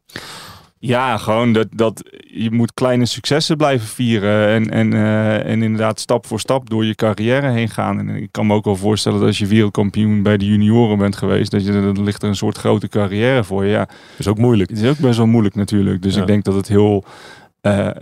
Ja, 0.80 1.18
gewoon 1.18 1.54
dat, 1.54 1.68
dat 1.72 2.04
je 2.28 2.52
moet 2.52 2.74
kleine 2.74 3.06
successen 3.06 3.58
blijven 3.58 3.88
vieren. 3.88 4.48
En, 4.48 4.70
en, 4.70 4.94
uh, 4.94 5.46
en 5.46 5.62
inderdaad 5.64 6.00
stap 6.00 6.26
voor 6.26 6.40
stap 6.40 6.70
door 6.70 6.86
je 6.86 6.96
carrière 6.96 7.50
heen 7.50 7.70
gaan. 7.70 8.00
En 8.00 8.10
ik 8.10 8.32
kan 8.32 8.48
me 8.48 8.54
ook 8.54 8.66
wel 8.66 8.76
voorstellen 8.76 9.20
dat 9.20 9.28
als 9.28 9.38
je 9.38 9.48
wereldkampioen 9.48 10.24
bij 10.24 10.38
de 10.38 10.46
junioren 10.46 10.98
bent 10.98 11.16
geweest, 11.16 11.52
dat 11.52 11.66
je 11.66 11.72
dan 11.72 12.04
ligt 12.04 12.24
er 12.24 12.30
een 12.30 12.36
soort 12.36 12.58
grote 12.58 12.88
carrière 12.88 13.44
voor 13.44 13.66
je. 13.66 13.72
Ja, 13.72 13.90
is 14.18 14.28
ook 14.28 14.38
moeilijk. 14.38 14.70
Het 14.70 14.82
is 14.82 14.90
ook 14.90 15.00
best 15.00 15.18
wel 15.18 15.28
moeilijk 15.28 15.56
natuurlijk. 15.56 16.02
Dus 16.02 16.16
ja. 16.16 16.22
ik 16.22 16.28
denk 16.28 16.44
dat 16.44 16.56
het 16.56 16.68
heel 16.68 17.04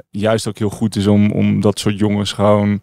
juist 0.10 0.47
ook 0.47 0.58
heel 0.58 0.69
goed 0.69 0.95
is 0.95 1.08
om, 1.08 1.32
om 1.32 1.62
dat 1.62 1.80
soort 1.80 1.99
jongens 1.99 2.32
gewoon 2.32 2.82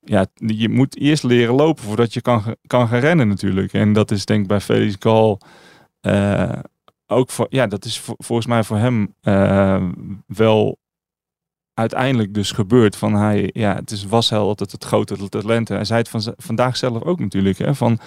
ja, 0.00 0.26
je 0.34 0.68
moet 0.68 0.96
eerst 0.96 1.22
leren 1.22 1.54
lopen 1.54 1.84
voordat 1.84 2.14
je 2.14 2.20
kan, 2.20 2.56
kan 2.66 2.88
gaan 2.88 3.00
rennen 3.00 3.28
natuurlijk. 3.28 3.72
En 3.72 3.92
dat 3.92 4.10
is 4.10 4.24
denk 4.24 4.42
ik 4.42 4.48
bij 4.48 4.60
Felix 4.60 4.96
Gal 4.98 5.40
uh, 6.02 6.58
ook 7.06 7.30
voor, 7.30 7.46
ja, 7.48 7.66
dat 7.66 7.84
is 7.84 7.98
voor, 7.98 8.14
volgens 8.18 8.46
mij 8.46 8.64
voor 8.64 8.76
hem 8.76 9.14
uh, 9.22 9.88
wel 10.26 10.78
uiteindelijk 11.74 12.34
dus 12.34 12.52
gebeurd. 12.52 12.96
Van 12.96 13.14
hij, 13.14 13.50
ja, 13.52 13.74
het 13.74 13.90
is, 13.90 14.04
was 14.04 14.30
heel 14.30 14.38
altijd 14.38 14.72
het 14.72 14.84
grote 14.84 15.28
talent. 15.28 15.68
Hij 15.68 15.84
zei 15.84 15.98
het 15.98 16.08
van, 16.08 16.34
vandaag 16.36 16.76
zelf 16.76 17.02
ook 17.02 17.18
natuurlijk. 17.18 17.58
Hè, 17.58 17.74
van, 17.74 17.98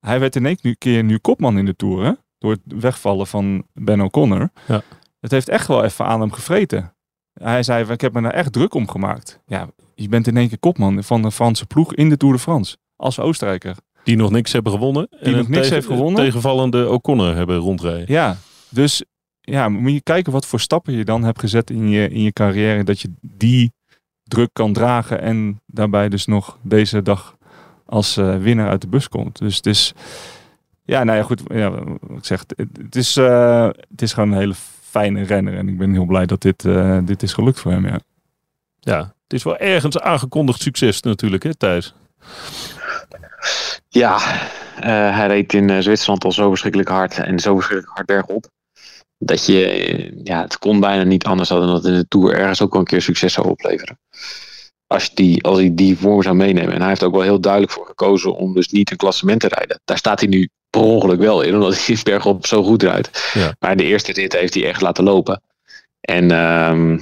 hij 0.00 0.20
werd 0.20 0.36
in 0.36 0.46
één 0.46 0.78
keer 0.78 1.04
nu 1.04 1.18
kopman 1.18 1.58
in 1.58 1.64
de 1.64 1.76
Tour. 1.76 2.04
Hè, 2.04 2.12
door 2.38 2.50
het 2.50 2.82
wegvallen 2.82 3.26
van 3.26 3.66
Ben 3.72 4.00
O'Connor. 4.00 4.50
Ja. 4.66 4.82
Het 5.20 5.30
heeft 5.30 5.48
echt 5.48 5.66
wel 5.66 5.84
even 5.84 6.04
aan 6.04 6.20
hem 6.20 6.32
gevreten. 6.32 6.94
Hij 7.42 7.62
zei, 7.62 7.92
ik 7.92 8.00
heb 8.00 8.12
me 8.12 8.22
daar 8.22 8.32
echt 8.32 8.52
druk 8.52 8.74
om 8.74 8.88
gemaakt. 8.88 9.40
Ja, 9.46 9.68
je 9.94 10.08
bent 10.08 10.26
in 10.26 10.36
één 10.36 10.48
keer 10.48 10.58
kopman 10.58 11.04
van 11.04 11.22
de 11.22 11.30
Franse 11.30 11.66
ploeg 11.66 11.94
in 11.94 12.08
de 12.08 12.16
Tour 12.16 12.34
de 12.34 12.40
France. 12.40 12.76
Als 12.96 13.18
Oostenrijker. 13.18 13.76
Die 14.04 14.16
nog 14.16 14.30
niks 14.30 14.52
hebben 14.52 14.72
gewonnen. 14.72 15.08
Die 15.22 15.34
nog 15.34 15.48
niks 15.48 15.60
tegen, 15.60 15.74
heeft 15.74 15.86
gewonnen. 15.86 16.24
Tegenvallende 16.24 16.88
O'Connor 16.88 17.34
hebben 17.34 17.56
rondrijden. 17.56 18.14
Ja, 18.14 18.36
dus 18.68 19.04
ja, 19.40 19.68
moet 19.68 19.92
je 19.92 20.00
kijken 20.00 20.32
wat 20.32 20.46
voor 20.46 20.60
stappen 20.60 20.92
je 20.92 21.04
dan 21.04 21.24
hebt 21.24 21.40
gezet 21.40 21.70
in 21.70 21.88
je, 21.88 22.08
in 22.08 22.22
je 22.22 22.32
carrière. 22.32 22.84
Dat 22.84 23.00
je 23.00 23.12
die 23.20 23.72
druk 24.24 24.50
kan 24.52 24.72
dragen 24.72 25.20
en 25.20 25.60
daarbij 25.66 26.08
dus 26.08 26.26
nog 26.26 26.58
deze 26.62 27.02
dag 27.02 27.36
als 27.86 28.18
uh, 28.18 28.36
winnaar 28.36 28.68
uit 28.68 28.80
de 28.80 28.88
bus 28.88 29.08
komt. 29.08 29.38
Dus 29.38 29.56
het 29.56 29.66
is, 29.66 29.92
ja, 30.84 31.04
nou 31.04 31.18
ja, 31.18 31.24
goed. 31.24 31.42
Ja, 31.46 31.72
ik 32.16 32.24
zeg, 32.24 32.44
het, 32.56 32.68
het 32.82 32.96
is, 32.96 33.16
uh, 33.16 33.68
het 33.90 34.02
is 34.02 34.12
gewoon 34.12 34.32
een 34.32 34.38
hele 34.38 34.54
fijne 34.90 35.22
renner. 35.22 35.56
En 35.56 35.68
ik 35.68 35.78
ben 35.78 35.92
heel 35.92 36.04
blij 36.04 36.26
dat 36.26 36.42
dit, 36.42 36.64
uh, 36.64 36.98
dit 37.04 37.22
is 37.22 37.32
gelukt 37.32 37.60
voor 37.60 37.72
hem, 37.72 37.86
ja. 37.86 38.00
Ja, 38.80 38.98
het 38.98 39.32
is 39.32 39.42
wel 39.42 39.56
ergens 39.56 39.98
aangekondigd 39.98 40.60
succes 40.60 41.00
natuurlijk, 41.02 41.42
hè, 41.42 41.54
Thijs? 41.54 41.94
Ja, 43.88 44.16
uh, 44.16 45.16
hij 45.16 45.26
reed 45.26 45.52
in 45.52 45.68
uh, 45.68 45.78
Zwitserland 45.78 46.24
al 46.24 46.32
zo 46.32 46.48
verschrikkelijk 46.48 46.90
hard 46.90 47.18
en 47.18 47.38
zo 47.38 47.54
verschrikkelijk 47.54 47.96
hard 47.96 48.06
bergop. 48.06 48.46
Dat 49.18 49.46
je, 49.46 49.88
uh, 49.92 50.20
ja, 50.24 50.42
het 50.42 50.58
kon 50.58 50.80
bijna 50.80 51.02
niet 51.02 51.24
anders 51.24 51.48
dan 51.48 51.66
dat 51.66 51.84
in 51.84 51.94
de 51.94 52.08
Tour 52.08 52.34
ergens 52.34 52.62
ook 52.62 52.72
wel 52.72 52.80
een 52.80 52.86
keer 52.86 53.02
succes 53.02 53.32
zou 53.32 53.48
opleveren. 53.48 53.98
Als, 54.86 55.04
je 55.04 55.10
die, 55.14 55.42
als 55.42 55.58
hij 55.58 55.74
die 55.74 55.98
vorm 55.98 56.22
zou 56.22 56.36
meenemen. 56.36 56.72
En 56.72 56.80
hij 56.80 56.88
heeft 56.88 57.02
ook 57.02 57.12
wel 57.12 57.22
heel 57.22 57.40
duidelijk 57.40 57.72
voor 57.72 57.86
gekozen 57.86 58.36
om 58.36 58.54
dus 58.54 58.68
niet 58.68 58.90
een 58.90 58.96
klassement 58.96 59.40
te 59.40 59.48
rijden. 59.48 59.80
Daar 59.84 59.98
staat 59.98 60.20
hij 60.20 60.28
nu 60.28 60.48
per 60.70 60.80
ongeluk 60.80 61.18
wel 61.18 61.42
in, 61.42 61.54
omdat 61.54 61.78
hij 61.86 61.98
bergop 62.02 62.46
zo 62.46 62.62
goed 62.62 62.82
rijdt. 62.82 63.30
Ja. 63.34 63.54
Maar 63.58 63.70
in 63.70 63.76
de 63.76 63.84
eerste 63.84 64.12
rit 64.12 64.32
heeft 64.32 64.54
hij 64.54 64.66
echt 64.66 64.80
laten 64.80 65.04
lopen. 65.04 65.42
En 66.00 66.30
um, 66.30 67.00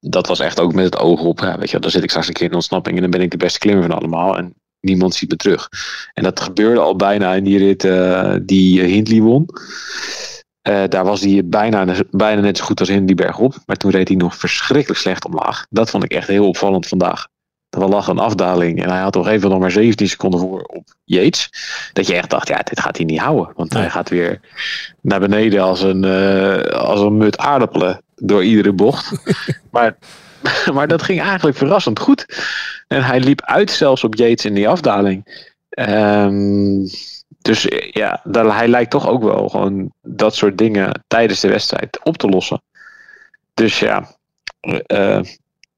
dat 0.00 0.26
was 0.26 0.40
echt 0.40 0.60
ook 0.60 0.72
met 0.72 0.84
het 0.84 0.98
oog 0.98 1.20
op, 1.20 1.40
weet 1.40 1.70
je, 1.70 1.78
dan 1.78 1.90
zit 1.90 2.02
ik 2.02 2.08
straks 2.08 2.28
een 2.28 2.34
keer 2.34 2.48
in 2.48 2.54
ontsnapping 2.54 2.96
en 2.96 3.02
dan 3.02 3.10
ben 3.10 3.20
ik 3.20 3.30
de 3.30 3.36
beste 3.36 3.58
klimmer 3.58 3.86
van 3.86 3.96
allemaal. 3.98 4.36
En 4.36 4.54
niemand 4.80 5.14
ziet 5.14 5.30
me 5.30 5.36
terug. 5.36 5.68
En 6.14 6.22
dat 6.22 6.40
gebeurde 6.40 6.80
al 6.80 6.96
bijna 6.96 7.34
in 7.34 7.44
die 7.44 7.58
rit 7.58 7.84
uh, 7.84 8.34
die 8.42 8.82
Hindley 8.82 9.20
won. 9.20 9.48
Uh, 10.68 10.82
daar 10.88 11.04
was 11.04 11.20
hij 11.20 11.42
bijna, 11.44 11.96
bijna 12.10 12.40
net 12.40 12.56
zo 12.58 12.64
goed 12.64 12.80
als 12.80 12.88
in 12.88 13.06
die 13.06 13.14
berg 13.14 13.38
op. 13.38 13.54
Maar 13.66 13.76
toen 13.76 13.90
reed 13.90 14.08
hij 14.08 14.16
nog 14.16 14.36
verschrikkelijk 14.36 15.00
slecht 15.00 15.24
omlaag. 15.24 15.66
Dat 15.70 15.90
vond 15.90 16.04
ik 16.04 16.12
echt 16.12 16.28
heel 16.28 16.48
opvallend 16.48 16.86
vandaag. 16.86 17.28
Er 17.78 17.88
lag 17.88 18.06
een 18.06 18.18
afdaling 18.18 18.82
en 18.82 18.90
hij 18.90 19.00
had 19.00 19.16
gegeven 19.22 19.32
moment 19.32 19.50
nog 19.50 19.60
maar 19.60 19.70
17 19.70 20.08
seconden 20.08 20.40
voor 20.40 20.62
op 20.62 20.94
Yates. 21.04 21.50
Dat 21.92 22.06
je 22.06 22.14
echt 22.14 22.30
dacht, 22.30 22.48
ja, 22.48 22.58
dit 22.62 22.80
gaat 22.80 22.96
hij 22.96 23.06
niet 23.06 23.20
houden. 23.20 23.52
Want 23.56 23.72
Nee. 23.72 23.82
hij 23.82 23.90
gaat 23.90 24.08
weer 24.08 24.40
naar 25.00 25.20
beneden 25.20 25.62
als 25.62 25.80
een, 25.82 26.02
uh, 26.02 26.60
als 26.62 27.00
een 27.00 27.16
mut 27.16 27.38
aardappelen 27.38 28.02
door 28.16 28.44
iedere 28.44 28.72
bocht. 28.72 29.12
maar, 29.70 29.96
maar 30.74 30.88
dat 30.88 31.02
ging 31.02 31.20
eigenlijk 31.20 31.56
verrassend 31.56 31.98
goed. 31.98 32.26
En 32.88 33.04
hij 33.04 33.20
liep 33.20 33.42
uit 33.42 33.70
zelfs 33.70 34.04
op 34.04 34.14
Yates 34.14 34.44
in 34.44 34.54
die 34.54 34.68
afdaling. 34.68 35.48
Um, 35.78 36.86
dus 37.42 37.66
ja, 37.90 38.20
dat, 38.24 38.52
hij 38.52 38.68
lijkt 38.68 38.90
toch 38.90 39.08
ook 39.08 39.22
wel 39.22 39.48
gewoon 39.48 39.92
dat 40.02 40.34
soort 40.34 40.58
dingen 40.58 41.04
tijdens 41.06 41.40
de 41.40 41.48
wedstrijd 41.48 42.00
op 42.02 42.16
te 42.16 42.28
lossen. 42.28 42.62
Dus 43.54 43.78
ja, 43.78 44.08
uh, 44.86 45.20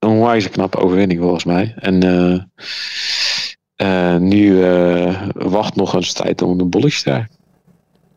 een 0.04 0.10
onwijs 0.10 0.50
knappe 0.50 0.78
overwinning 0.78 1.20
volgens 1.20 1.44
mij. 1.44 1.74
En 1.76 2.04
uh, 2.04 2.40
uh, 3.76 4.16
nu 4.16 4.64
wacht 5.34 5.74
nog 5.74 5.92
een 5.94 6.02
strijd 6.02 6.42
om 6.42 6.58
de 6.58 6.64
bolletjes 6.64 7.02
daar. 7.02 7.28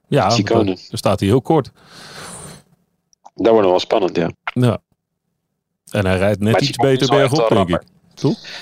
Ja, 0.07 0.37
dan 0.43 0.77
staat 0.91 1.19
hij 1.19 1.29
heel 1.29 1.41
kort. 1.41 1.71
Dat 3.35 3.47
wordt 3.47 3.61
nog 3.61 3.69
wel 3.69 3.79
spannend, 3.79 4.15
ja. 4.15 4.31
Ja. 4.53 4.77
En 5.91 6.05
hij 6.05 6.17
rijdt 6.17 6.39
net 6.39 6.51
Maar 6.51 6.61
iets 6.61 6.69
Ciccone 6.69 6.91
beter 6.91 7.15
bergop, 7.15 7.49
denk 7.49 7.69
ik. 7.69 7.81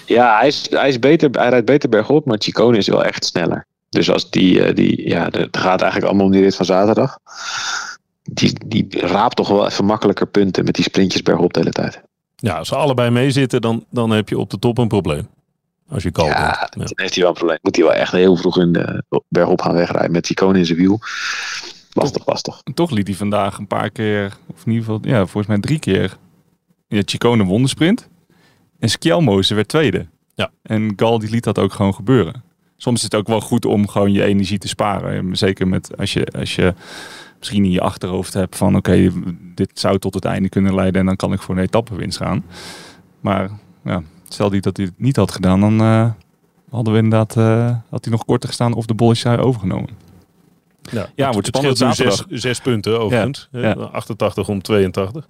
Ja, 0.06 0.38
hij, 0.38 0.48
is, 0.48 0.68
hij, 0.70 0.90
is 0.90 1.00
beter, 1.00 1.30
hij 1.32 1.50
rijdt 1.50 1.66
beter 1.66 1.90
bergop, 1.90 2.26
maar 2.26 2.38
Chicone 2.40 2.78
is 2.78 2.88
wel 2.88 3.04
echt 3.04 3.26
sneller. 3.26 3.66
Dus 3.90 4.12
als 4.12 4.30
die, 4.30 4.64
eh, 4.64 4.76
die 4.76 5.10
ja, 5.10 5.24
het 5.24 5.58
gaat 5.58 5.82
eigenlijk 5.82 6.06
allemaal 6.06 6.26
om 6.26 6.32
die 6.32 6.42
rit 6.42 6.56
van 6.56 6.66
zaterdag. 6.66 7.18
Die, 8.24 8.54
die 8.66 8.88
raapt 9.00 9.36
toch 9.36 9.48
wel 9.48 9.68
even 9.68 9.86
makkelijker 9.86 10.28
punten 10.28 10.66
met 10.66 10.76
die 10.76 10.84
sprintjes 10.84 11.22
bergop 11.22 11.54
de 11.54 11.60
hele 11.60 11.72
tijd. 11.72 12.02
Ja, 12.46 12.58
als 12.58 12.68
ze 12.68 12.76
allebei 12.76 13.10
meezitten, 13.10 13.62
dan, 13.62 13.86
dan 13.90 14.10
heb 14.10 14.30
je 14.30 14.38
op 14.38 14.50
de 14.50 14.60
top 14.60 14.78
een 14.78 14.88
probleem. 14.88 15.28
Als 15.90 16.04
je 16.04 16.12
kalm 16.12 16.28
Ja, 16.28 16.70
dan 16.78 16.88
heeft 16.96 17.14
hij 17.14 17.24
wel 17.24 17.28
een 17.28 17.38
probleem. 17.38 17.58
Moet 17.62 17.76
hij 17.76 17.86
wel 17.86 17.94
echt 17.94 18.12
heel 18.12 18.36
vroeg 18.36 18.60
in 18.60 18.74
de 18.74 19.04
bergop 19.28 19.62
gaan 19.62 19.74
wegrijden 19.74 20.12
met 20.12 20.26
Chicone 20.26 20.58
in 20.58 20.66
zijn 20.66 20.78
wiel. 20.78 21.00
Lastig, 21.92 22.26
lastig. 22.26 22.62
En 22.64 22.74
toch 22.74 22.92
liet 22.92 23.08
hij 23.08 23.16
vandaag 23.16 23.58
een 23.58 23.68
paar 23.68 23.90
keer, 23.90 24.38
of 24.48 24.66
in 24.66 24.72
ieder 24.72 24.86
geval, 24.86 25.00
ja, 25.04 25.18
volgens 25.18 25.48
mij 25.48 25.60
drie 25.60 25.80
keer. 25.80 26.18
Ja, 26.88 27.02
Chicone 27.06 27.44
won 27.44 27.62
de 27.62 27.68
sprint. 27.68 28.08
En 28.80 28.90
Skjelmoze 28.90 29.56
werd 29.56 29.68
tweede. 29.68 30.06
Ja. 30.34 30.52
En 30.62 30.94
Gal 30.96 31.20
die 31.20 31.30
liet 31.30 31.44
dat 31.44 31.60
ook 31.60 31.74
gewoon 31.74 31.94
gebeuren. 31.94 32.44
Soms 32.78 32.98
is 32.98 33.04
het 33.04 33.16
ook 33.16 33.28
wel 33.28 33.42
goed 33.42 33.66
om 33.66 33.88
gewoon 33.88 34.12
je 34.12 34.24
energie 34.24 34.58
te 34.58 34.68
sparen. 34.68 35.12
En 35.14 35.38
Zeker 35.38 35.68
met 35.68 35.98
als 35.98 36.14
je, 36.14 36.28
als 36.38 36.56
je 36.56 36.74
misschien 37.38 37.64
in 37.66 37.72
je 37.72 37.82
achterhoofd 37.82 38.34
hebt 38.34 38.56
van 38.58 38.76
oké, 38.76 39.12
dit 39.56 39.80
zou 39.80 40.00
tot 40.00 40.14
het 40.14 40.26
einde 40.26 40.50
kunnen 40.50 40.76
leiden 40.76 41.00
en 41.00 41.06
dan 41.08 41.16
kan 41.16 41.34
ik 41.34 41.42
voor 41.42 41.56
een 41.58 41.64
etappenwinst 41.64 42.18
gaan. 42.18 42.46
Maar 43.20 43.50
ja, 43.84 44.02
stel 44.28 44.50
die 44.50 44.62
dat 44.62 44.78
hij 44.78 44.86
het 44.86 44.94
niet 44.98 45.16
had 45.16 45.32
gedaan, 45.32 45.60
dan 45.60 45.82
eh, 45.82 46.10
hadden 46.70 46.94
we 46.94 47.00
inderdaad, 47.00 47.38
eh, 47.38 47.76
had 47.90 48.04
hij 48.06 48.14
nog 48.14 48.26
korter 48.26 48.50
gestaan 48.50 48.74
of 48.74 48.86
de 48.86 48.94
bolletjes 48.94 49.38
overgenomen. 49.38 49.90
Ja, 50.82 51.10
Ja, 51.16 51.26
het- 51.26 51.34
wordt 51.34 51.48
het 51.48 51.56
spannend 51.78 51.96
zes, 51.96 52.42
zes 52.42 52.60
punten 52.60 53.00
overigens. 53.00 53.48
Ja, 53.52 53.60
Eh, 53.62 53.64
ja. 53.76 53.84
88 53.84 54.50
om 54.50 54.62
82. 54.62 55.28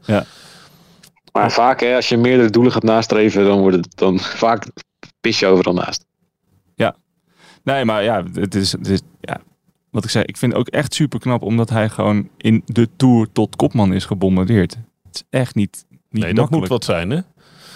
Maar 1.34 1.52
vaak, 1.52 1.80
hè, 1.80 1.96
als 1.96 2.10
je 2.10 2.18
meerdere 2.18 2.50
doelen 2.50 2.72
gaat 2.72 2.84
nastreven, 2.84 3.46
dan 3.46 3.60
wordt 3.60 3.76
het 3.76 3.88
dan 3.98 4.20
vaak 4.20 4.68
pis 5.22 5.40
je 5.40 5.46
overal 5.48 5.74
naast. 5.74 6.06
Nee, 7.64 7.86
maar 7.86 8.04
ja, 8.04 8.24
het 8.34 8.56
is, 8.56 8.72
het 8.72 8.88
is 8.88 9.02
ja, 9.22 9.42
wat 9.96 10.04
ik 10.04 10.10
zei, 10.10 10.24
ik 10.26 10.38
vind 10.38 10.52
het 10.52 10.62
ook 10.62 10.68
echt 10.68 10.94
super 10.94 11.20
knap 11.20 11.42
omdat 11.42 11.70
hij 11.70 11.90
gewoon 11.90 12.30
in 12.38 12.62
de 12.66 12.90
Tour 12.96 13.28
tot 13.32 13.56
kopman 13.56 13.94
is 13.94 14.06
gebombardeerd. 14.06 14.72
Het 15.04 15.16
is 15.16 15.24
echt 15.30 15.56
niet, 15.56 15.86
niet 15.90 16.00
Nee, 16.10 16.22
dat 16.22 16.36
makkelijk. 16.36 16.62
moet 16.62 16.70
wat 16.70 16.84
zijn, 16.84 17.10
hè? 17.10 17.20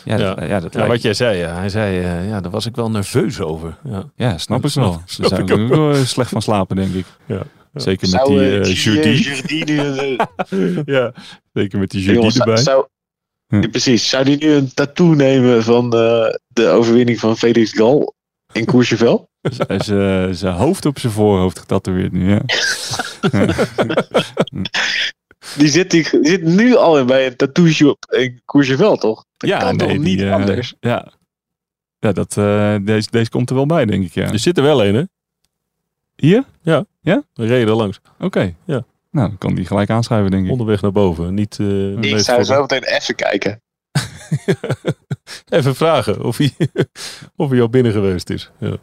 Ja, 0.06 0.18
dat, 0.18 0.48
Ja. 0.48 0.60
dat 0.60 0.74
Ja, 0.74 0.88
wat 0.88 1.02
jij 1.02 1.14
zei, 1.14 1.38
ja. 1.38 1.54
hij 1.56 1.70
zei, 1.70 2.00
eh, 2.04 2.28
ja, 2.30 2.42
daar 2.42 2.52
was 2.52 2.66
ik 2.66 2.76
wel 2.76 2.90
nerveus 2.92 3.40
over. 3.42 3.78
Ja. 3.84 4.04
ja, 4.16 4.38
snap 4.38 4.66
ik 4.66 4.74
wel. 4.84 4.92
Daar 4.92 5.02
snap 5.06 5.28
zou 5.30 5.42
ik 5.44 5.52
ook 5.52 5.68
wel 5.70 5.94
slecht 6.06 6.30
van 6.30 6.42
slapen, 6.42 6.76
denk 6.76 6.94
ik. 6.94 7.06
Ja. 7.26 7.42
Zeker 7.74 8.10
met 8.10 8.26
die. 8.26 8.74
Jourdi 8.74 10.18
Ja, 10.96 11.14
zeker 11.54 11.80
met 11.80 11.92
die 11.92 12.04
Jongens, 12.14 12.36
zou, 12.36 12.50
erbij. 12.50 12.64
zou- 12.64 12.86
Hm. 13.48 13.62
Ja, 13.62 13.68
precies. 13.68 14.10
Zou 14.10 14.24
die 14.26 14.38
nu 14.38 14.52
een 14.52 14.74
tattoo 14.74 15.14
nemen 15.14 15.64
van 15.64 15.84
eh, 15.94 16.26
de 16.48 16.68
overwinning 16.68 17.20
van 17.20 17.38
Felix 17.38 17.72
Gal 17.72 18.14
in 18.52 18.66
Courchevel? 18.66 19.30
Z- 19.42 19.88
Zijn 20.40 20.54
hoofd 20.56 20.86
op 20.86 21.00
zijn 21.00 21.14
voorhoofd 21.14 21.60
getatoeëerd 21.60 22.12
nu, 22.12 22.30
ja. 22.30 22.42
Die 25.58 25.68
zit, 25.68 25.92
die, 25.92 26.10
die 26.12 26.28
zit 26.28 26.44
nu 26.44 26.76
al 26.76 27.06
bij 27.06 27.26
een 27.28 27.36
tattoo 27.36 27.68
shop 27.68 28.06
in 28.12 28.42
Courchevel, 28.46 28.98
toch? 28.98 29.26
Dat 29.38 29.50
ja, 29.50 29.60
kan 29.60 29.78
toch 29.78 29.98
niet 29.98 30.04
die, 30.18 30.26
eh, 30.26 30.34
anders? 30.34 30.74
Ja, 30.80 31.12
ja 32.00 32.12
dat, 32.12 32.38
eh, 32.38 32.76
deze, 32.82 33.08
deze 33.12 33.30
komt 33.30 33.50
er 33.50 33.56
wel 33.56 33.66
bij, 33.66 33.86
denk 33.86 34.06
ik, 34.06 34.14
ja. 34.14 34.32
Er 34.32 34.40
zit 34.40 34.58
er 34.58 34.64
wel 34.64 34.86
een, 34.86 34.96
hè? 34.96 35.04
Hier? 36.16 36.44
We 37.34 37.46
reden 37.46 37.68
er 37.68 37.76
langs. 37.76 38.00
Oké. 38.20 38.56
Ja. 38.66 38.84
Nou, 39.12 39.28
dan 39.28 39.38
kan 39.38 39.56
die 39.56 39.66
gelijk 39.66 39.90
aanschrijven, 39.90 40.32
denk 40.32 40.46
ik. 40.46 40.52
Onderweg 40.52 40.82
naar 40.82 40.92
boven. 40.92 41.34
Niet, 41.34 41.58
eh, 41.60 41.92
Ik 42.02 42.20
zou 42.20 42.44
zo 42.44 42.62
meteen 42.62 42.84
even 42.84 43.16
kijken. 43.16 43.62
Even 45.50 45.76
vragen 45.76 46.24
of 46.24 46.38
hij, 46.38 46.54
of 47.36 47.50
hij 47.50 47.62
al 47.62 47.70
binnen 47.70 47.92
geweest 47.92 48.30
is. 48.30 48.52
Ja. 48.60 48.78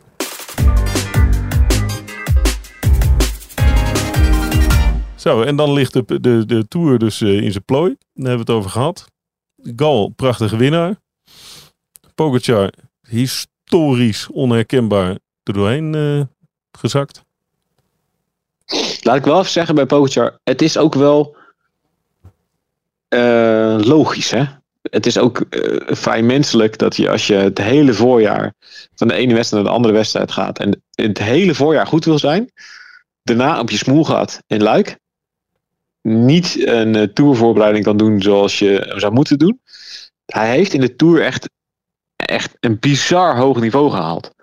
Zo, 5.16 5.42
en 5.42 5.56
dan 5.56 5.72
ligt 5.72 5.92
de, 5.92 6.20
de, 6.20 6.46
de 6.46 6.68
Tour 6.68 6.98
dus 6.98 7.20
eh, 7.20 7.40
in 7.40 7.52
zijn 7.52 7.64
plooi. 7.64 7.96
Daar 8.14 8.28
hebben 8.28 8.46
we 8.46 8.52
het 8.52 8.60
over 8.60 8.70
gehad. 8.70 9.10
Gal, 9.76 10.08
prachtige 10.08 10.56
winnaar. 10.56 10.96
Pogacar, 12.14 12.72
historisch 13.08 14.30
onherkenbaar 14.30 15.18
er 15.42 15.52
doorheen 15.52 15.94
eh, 15.94 16.20
gezakt. 16.78 17.24
Laat 19.02 19.16
ik 19.16 19.24
wel 19.24 19.38
even 19.38 19.50
zeggen 19.50 19.74
bij 19.74 19.86
Pogacar, 19.86 20.38
het 20.44 20.62
is 20.62 20.76
ook 20.76 20.94
wel 20.94 21.36
eh, 23.08 23.76
logisch, 23.80 24.30
hè? 24.30 24.44
Het 24.90 25.06
is 25.06 25.18
ook 25.18 25.40
eh, 25.40 25.94
vrij 25.96 26.22
menselijk 26.22 26.78
dat 26.78 26.96
je 26.96 27.10
als 27.10 27.26
je 27.26 27.34
het 27.34 27.58
hele 27.58 27.92
voorjaar 27.92 28.54
van 28.94 29.08
de 29.08 29.14
ene 29.14 29.34
wedstrijd 29.34 29.62
naar 29.62 29.72
de 29.72 29.78
andere 29.78 29.94
wedstrijd 29.94 30.32
gaat 30.32 30.58
en 30.58 30.82
het 30.90 31.18
hele 31.18 31.54
voorjaar 31.54 31.86
goed 31.86 32.04
wil 32.04 32.18
zijn, 32.18 32.52
daarna 33.22 33.60
op 33.60 33.70
je 33.70 33.76
smoel 33.76 34.04
gaat 34.04 34.42
in 34.46 34.62
Luik, 34.62 34.98
niet 36.02 36.66
een 36.66 36.94
eh, 36.94 37.02
tourvoorbereiding 37.02 37.84
kan 37.84 37.96
doen 37.96 38.22
zoals 38.22 38.58
je 38.58 38.92
zou 38.96 39.12
moeten 39.12 39.38
doen. 39.38 39.60
Hij 40.26 40.50
heeft 40.50 40.72
in 40.72 40.80
de 40.80 40.96
tour 40.96 41.22
echt, 41.22 41.50
echt 42.16 42.56
een 42.60 42.78
bizar 42.78 43.36
hoog 43.36 43.60
niveau 43.60 43.90
gehaald. 43.90 44.34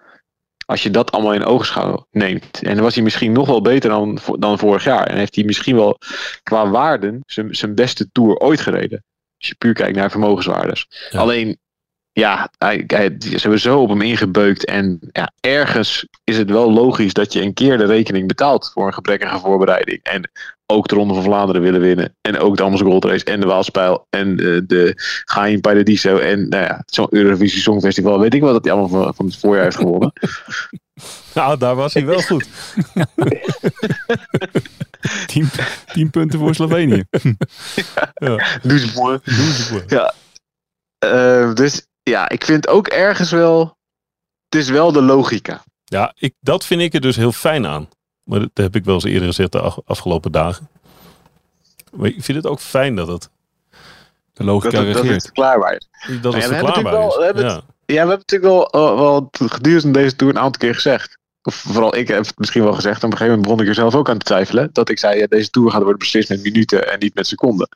Als 0.65 0.83
je 0.83 0.91
dat 0.91 1.11
allemaal 1.11 1.33
in 1.33 1.45
oogschouw 1.45 2.07
neemt. 2.11 2.63
En 2.63 2.81
was 2.81 2.93
hij 2.95 3.03
misschien 3.03 3.31
nog 3.31 3.47
wel 3.47 3.61
beter 3.61 3.89
dan, 3.89 4.19
dan 4.39 4.59
vorig 4.59 4.83
jaar. 4.83 5.07
En 5.07 5.17
heeft 5.17 5.35
hij 5.35 5.43
misschien 5.43 5.75
wel 5.75 5.97
qua 6.43 6.69
waarden 6.69 7.21
zijn, 7.25 7.55
zijn 7.55 7.75
beste 7.75 8.09
tour 8.11 8.37
ooit 8.37 8.61
gereden. 8.61 9.03
Als 9.43 9.51
je 9.51 9.57
puur 9.57 9.73
kijkt 9.73 9.95
naar 9.95 10.11
vermogenswaardes. 10.11 10.87
Ja. 11.09 11.19
Alleen, 11.19 11.57
ja, 12.11 12.51
hij, 12.57 12.83
hij, 12.87 13.15
ze 13.19 13.37
hebben 13.37 13.59
zo 13.59 13.81
op 13.81 13.89
hem 13.89 14.01
ingebeukt. 14.01 14.65
En 14.65 14.99
ja, 15.11 15.31
ergens 15.39 16.07
is 16.23 16.37
het 16.37 16.49
wel 16.49 16.71
logisch 16.71 17.13
dat 17.13 17.33
je 17.33 17.41
een 17.41 17.53
keer 17.53 17.77
de 17.77 17.85
rekening 17.85 18.27
betaalt 18.27 18.71
voor 18.73 18.87
een 18.87 18.93
gebrekkige 18.93 19.39
voorbereiding. 19.39 19.99
En 20.03 20.31
ook 20.65 20.87
de 20.87 20.95
Ronde 20.95 21.13
van 21.13 21.23
Vlaanderen 21.23 21.61
willen 21.61 21.81
winnen. 21.81 22.15
En 22.21 22.39
ook 22.39 22.57
de 22.57 22.63
Amstel 22.63 22.87
Gold 22.87 23.05
Race 23.05 23.25
en 23.25 23.39
de 23.39 23.45
Waalspijl. 23.45 24.07
En 24.09 24.35
de, 24.35 24.63
de 24.67 24.93
Gain 25.25 25.61
Paradiso. 25.61 26.17
En 26.17 26.49
nou 26.49 26.63
ja, 26.63 26.83
zo'n 26.85 27.07
Eurovisie 27.09 27.61
Songfestival. 27.61 28.19
Weet 28.19 28.33
ik 28.33 28.41
wel 28.41 28.53
dat 28.53 28.63
hij 28.63 28.73
allemaal 28.73 29.03
van, 29.03 29.15
van 29.15 29.25
het 29.25 29.37
voorjaar 29.37 29.63
heeft 29.63 29.75
gewonnen. 29.75 30.13
Nou, 31.33 31.57
daar 31.57 31.75
was 31.75 31.93
hij 31.93 32.05
wel 32.05 32.21
goed. 32.21 32.47
Tien, 35.27 35.49
tien 35.93 36.09
punten 36.09 36.39
voor 36.39 36.55
Slovenië. 36.55 37.03
Doe 38.61 38.79
ze 38.79 38.89
voor. 38.93 39.21
Eh, 40.99 41.53
dus 41.53 41.87
ja, 42.03 42.29
ik 42.29 42.43
vind 42.45 42.67
ook 42.67 42.87
ergens 42.87 43.31
wel. 43.31 43.77
Het 44.49 44.61
is 44.61 44.69
wel 44.69 44.91
de 44.91 45.01
logica. 45.01 45.63
Ja, 45.83 46.13
ik, 46.17 46.33
dat 46.39 46.65
vind 46.65 46.81
ik 46.81 46.93
er 46.93 47.01
dus 47.01 47.15
heel 47.15 47.31
fijn 47.31 47.65
aan. 47.67 47.89
Maar 48.23 48.39
dat 48.39 48.49
heb 48.53 48.75
ik 48.75 48.85
wel 48.85 48.93
eens 48.93 49.03
eerder 49.03 49.27
gezegd 49.27 49.51
de 49.51 49.59
af- 49.59 49.79
afgelopen 49.85 50.31
dagen. 50.31 50.69
Maar 51.91 52.07
ik 52.09 52.23
vind 52.23 52.37
het 52.37 52.47
ook 52.47 52.59
fijn 52.59 52.95
dat 52.95 53.07
het, 53.07 53.29
De 54.33 54.43
logica 54.43 54.69
Dat, 54.77 54.85
het- 54.85 54.93
dat 54.95 55.05
het 55.05 55.31
klaarbaar 55.31 55.73
is. 55.75 55.87
dat 55.89 56.07
Ja, 56.07 56.13
het 56.13 56.21
we 56.21 56.55
hebben 56.55 56.73
verklaarbaar 56.73 56.83
natuurlijk 56.93 57.09
is. 57.09 57.15
wel- 57.15 57.17
we 57.19 57.25
hebben 57.25 57.43
ja. 57.45 57.61
Ja, 57.85 57.93
we 57.93 57.97
hebben 58.09 58.17
natuurlijk 58.17 58.51
wel, 58.71 58.85
wel, 58.85 58.97
wel 58.99 59.29
gedurende 59.31 59.91
deze 59.99 60.15
tour 60.15 60.33
een 60.35 60.39
aantal 60.41 60.59
keer 60.59 60.73
gezegd. 60.73 61.17
Of 61.43 61.55
vooral 61.55 61.95
ik 61.95 62.07
heb 62.07 62.25
het 62.25 62.37
misschien 62.37 62.63
wel 62.63 62.73
gezegd. 62.73 63.03
Op 63.03 63.11
een 63.11 63.17
gegeven 63.17 63.27
moment 63.27 63.47
begon 63.47 63.61
ik 63.61 63.67
er 63.67 63.81
zelf 63.81 63.95
ook 63.95 64.09
aan 64.09 64.17
te 64.17 64.25
twijfelen. 64.25 64.69
Dat 64.73 64.89
ik 64.89 64.99
zei, 64.99 65.19
ja, 65.19 65.27
deze 65.27 65.49
tour 65.49 65.71
gaat 65.71 65.81
worden 65.81 65.99
beslist 65.99 66.29
met 66.29 66.43
minuten 66.43 66.91
en 66.91 66.99
niet 66.99 67.15
met 67.15 67.27
seconden. 67.27 67.69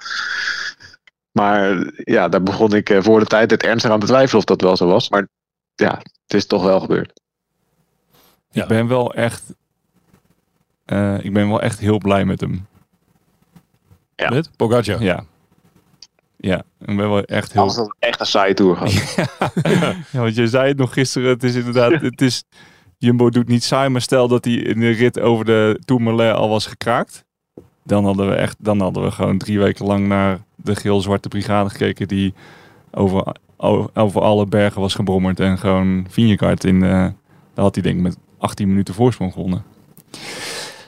Maar 1.32 1.92
ja, 1.96 2.30
daar 2.30 2.44
begon 2.44 2.74
ik 2.74 2.90
eh, 2.90 3.02
voor 3.02 3.20
de 3.20 3.26
tijd 3.26 3.52
het 3.52 3.64
ernstig 3.64 3.92
aan 3.92 4.00
te 4.00 4.06
twijfelen 4.06 4.38
of 4.38 4.44
dat 4.46 4.62
wel 4.62 4.78
zo 4.78 4.88
was. 4.88 5.10
Maar 5.10 5.28
ja, 5.76 5.98
het 5.98 6.34
is 6.34 6.46
toch 6.46 6.64
wel 6.64 6.80
gebeurd. 6.80 7.22
Ja. 8.52 8.62
Ik 8.62 8.68
ben 8.68 8.88
wel 8.88 9.14
echt... 9.14 9.44
eh, 10.86 11.24
ik 11.24 11.34
ben 11.34 11.48
wel 11.50 11.62
echt 11.62 11.80
heel 11.80 11.98
blij 11.98 12.26
met 12.26 12.40
hem. 12.42 12.68
Ja. 14.16 14.30
Met 14.30 14.50
Pogacar. 14.56 15.02
Ja. 15.02 15.26
Ja, 16.38 16.58
ik 16.80 16.86
ben 16.86 16.98
wel 16.98 17.24
echt 17.24 17.54
heel... 17.54 17.62
Had 17.62 17.76
het 17.76 17.96
echt 18.00 18.20
een 18.20 18.26
saaie 18.26 18.54
tour 18.54 18.76
gehad. 18.76 19.16
Ja, 20.12 20.22
want 20.22 20.36
je 20.36 20.48
zei 20.48 20.68
het 20.68 20.78
nog 20.78 20.94
gisteren. 20.94 21.30
Het 21.30 21.44
is 21.44 21.56
inderdaad... 21.56 22.02
Het 22.02 22.22
is, 22.22 22.44
Jumbo 22.98 23.30
doet 23.30 23.48
niet 23.48 23.64
saai, 23.64 23.90
maar 23.90 24.02
stel 24.02 24.28
dat 24.28 24.46
hij 24.46 24.54
in 24.54 24.80
de 24.80 24.90
rit 24.90 25.20
over 25.20 25.46
de 25.46 25.80
Tourmalet 25.86 26.36
al 26.36 26.50
was 26.50 26.66
gekraakt. 26.66 27.26
Dan 27.84 28.06
hadden 28.06 28.30
we 28.30 28.36
echt... 28.36 28.56
Dan 28.60 28.80
hadden 28.80 29.04
we 29.04 29.12
gewoon 29.12 29.38
drie 29.38 29.60
weken 29.60 29.86
lang 29.86 30.08
naar 30.08 30.40
de 30.56 30.76
geel-zwarte 30.76 31.28
brigade 31.28 31.70
gekeken 31.70 32.08
die 32.08 32.34
over, 32.92 33.36
over, 33.94 34.22
alle 34.22 34.46
bergen 34.46 34.82
was 34.82 34.96
gebrommerd. 34.96 35.40
En 35.40 35.58
gewoon 35.58 36.06
Vingegaard 36.10 36.64
in... 36.64 36.84
eh 36.84 37.08
daar 37.54 37.66
had 37.66 37.76
hij 37.76 37.84
denk 37.84 37.96
ik 37.96 38.02
met 38.02 38.18
18 38.38 38.68
minuten 38.68 38.94
voorsprong 38.94 39.34
gewonnen. 39.34 39.64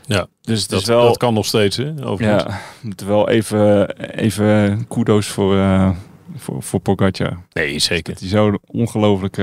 Ja, 0.06 0.28
dus 0.42 0.62
het 0.62 0.70
Dat, 0.70 0.84
wel... 0.84 1.02
dat 1.04 1.18
kan 1.18 1.34
nog 1.34 1.46
steeds, 1.46 1.78
hè? 1.78 2.06
Overigens. 2.06 2.44
Ja, 2.44 2.60
moeten 2.82 3.08
wel 3.08 3.30
even, 3.30 3.90
even 3.98 4.88
kudos 4.88 5.28
voor, 5.28 5.58
eh 5.58 5.90
voor, 6.36 6.64
voor 6.64 6.80
Pogacar. 6.80 7.38
Nee, 7.54 7.80
zeker. 7.80 8.14
Dat 8.14 8.22
hij 8.22 8.30
zo 8.30 8.58
ongelooflijk... 8.66 9.38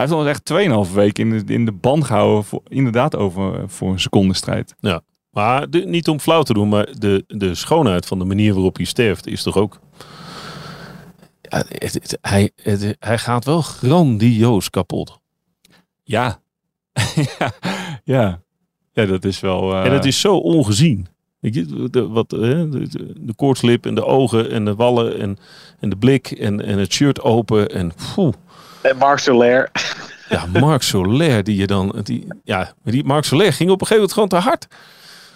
heeft 0.00 0.12
al 0.12 0.28
echt 0.28 0.52
2,5 0.88 0.94
weken 0.94 1.32
in 1.32 1.46
de, 1.46 1.52
in 1.54 1.64
de 1.64 1.72
band 1.72 2.04
gehouden. 2.04 2.44
Voor, 2.44 2.62
inderdaad 2.68 3.16
over 3.16 3.68
voor 3.70 3.90
een 3.92 4.00
secondenstrijd. 4.00 4.74
Maar 4.80 5.00
Maar 5.30 5.70
de- 5.70 5.84
niet 5.86 6.08
om 6.08 6.20
flauw 6.20 6.42
te 6.42 6.52
doen, 6.52 6.68
maar 6.68 6.88
de, 6.98 7.24
de 7.26 7.54
schoonheid 7.54 8.06
van 8.06 8.18
de 8.18 8.24
manier 8.24 8.54
waarop 8.54 8.76
hij 8.76 8.84
sterft 8.84 9.26
is 9.26 9.42
toch 9.42 9.56
ook... 9.56 9.78
Ja, 11.42 11.64
het, 11.68 11.92
het- 11.94 12.18
hij, 12.20 12.50
het- 12.62 12.96
hij 12.98 13.18
gaat 13.18 13.44
wel 13.44 13.62
grandioos 13.62 14.70
kapot. 14.70 15.18
Ja. 16.02 16.40
ja. 17.38 17.52
ja. 18.04 18.40
Ja, 18.92 19.06
dat 19.06 19.24
is 19.24 19.40
wel... 19.40 19.72
eh, 19.74 19.84
En 19.84 19.92
het 19.92 20.04
is 20.04 20.20
zo 20.20 20.36
ongezien. 20.36 21.06
Weet 21.40 21.54
je, 21.54 21.88
de, 21.90 22.08
wat, 22.08 22.30
hè, 22.30 22.68
de, 22.68 22.88
de, 22.88 23.12
de 23.16 23.34
koortslip 23.34 23.86
en 23.86 23.94
de 23.94 24.04
ogen 24.04 24.50
en 24.50 24.64
de 24.64 24.74
wallen 24.74 25.18
en, 25.18 25.38
en 25.80 25.88
de 25.90 25.96
blik 25.96 26.30
en, 26.30 26.64
en 26.64 26.78
het 26.78 26.92
shirt 26.92 27.20
open. 27.22 27.68
En 27.68 27.92
poeh. 28.14 28.32
En 28.82 29.18
Soler. 29.18 29.70
Ja, 30.28 30.46
Marc 30.60 30.82
Soler, 30.82 31.44
die 31.44 31.56
je 31.56 31.66
dan... 31.66 31.94
Die, 32.02 32.26
ja, 32.44 32.72
die 32.84 33.04
Marc 33.04 33.24
Soler 33.24 33.52
ging 33.52 33.70
op 33.70 33.80
een 33.80 33.86
gegeven 33.86 34.08
moment 34.10 34.12
gewoon 34.12 34.28
te 34.28 34.48
hard. 34.48 34.66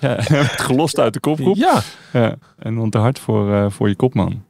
Ja, 0.00 0.22
gelost 0.66 0.98
uit 0.98 1.12
de 1.14 1.20
kopgroep. 1.20 1.56
Ja, 1.56 1.80
Ja, 2.12 2.36
en 2.58 2.74
dan 2.74 2.90
te 2.90 2.98
hard 2.98 3.18
voor, 3.18 3.54
eh, 3.54 3.66
voor 3.70 3.88
je 3.88 3.94
kopman. 3.96 4.44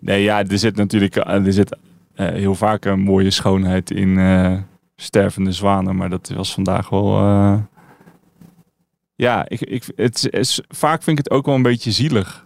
Nee, 0.00 0.22
ja, 0.22 0.44
er 0.44 0.58
zit 0.58 0.76
natuurlijk 0.76 1.16
eh, 1.16 1.46
er 1.46 1.52
zit, 1.52 1.76
eh, 2.14 2.26
heel 2.28 2.54
vaak 2.54 2.84
een 2.84 3.00
mooie 3.00 3.30
schoonheid 3.30 3.90
in 3.90 4.18
eh, 4.18 4.52
stervende 4.96 5.52
zwanen. 5.52 5.96
Maar 5.96 6.10
dat 6.10 6.28
was 6.34 6.52
vandaag 6.54 6.88
wel... 6.88 7.18
ja, 9.14 9.48
ik, 9.48 9.60
ik, 9.60 9.84
het 9.96 10.26
is- 10.30 10.60
vaak 10.68 11.02
vind 11.02 11.18
ik 11.18 11.24
het 11.24 11.32
ook 11.34 11.46
wel 11.46 11.54
een 11.54 11.62
beetje 11.62 11.90
zielig. 11.92 12.45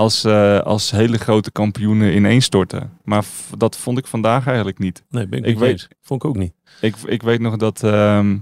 Als, 0.00 0.24
eh, 0.24 0.58
als 0.60 0.90
hele 0.90 1.18
grote 1.18 1.50
kampioenen 1.52 2.14
ineenstorten. 2.14 2.92
Maar 3.04 3.24
dat 3.58 3.76
vond 3.76 3.98
ik 3.98 4.06
vandaag 4.06 4.46
eigenlijk 4.46 4.78
niet. 4.78 5.04
nee, 5.10 5.26
ben 5.28 5.44
ik, 5.44 5.58
weet- 5.58 5.70
eens. 5.70 5.88
Vond 6.00 6.22
ik 6.24 6.28
ook 6.28 6.36
niet. 6.36 6.52
Ik, 6.80 6.96
ik 6.96 7.22
weet 7.22 7.40
nog 7.40 7.56
dat... 7.56 7.82
ehm, 7.82 8.36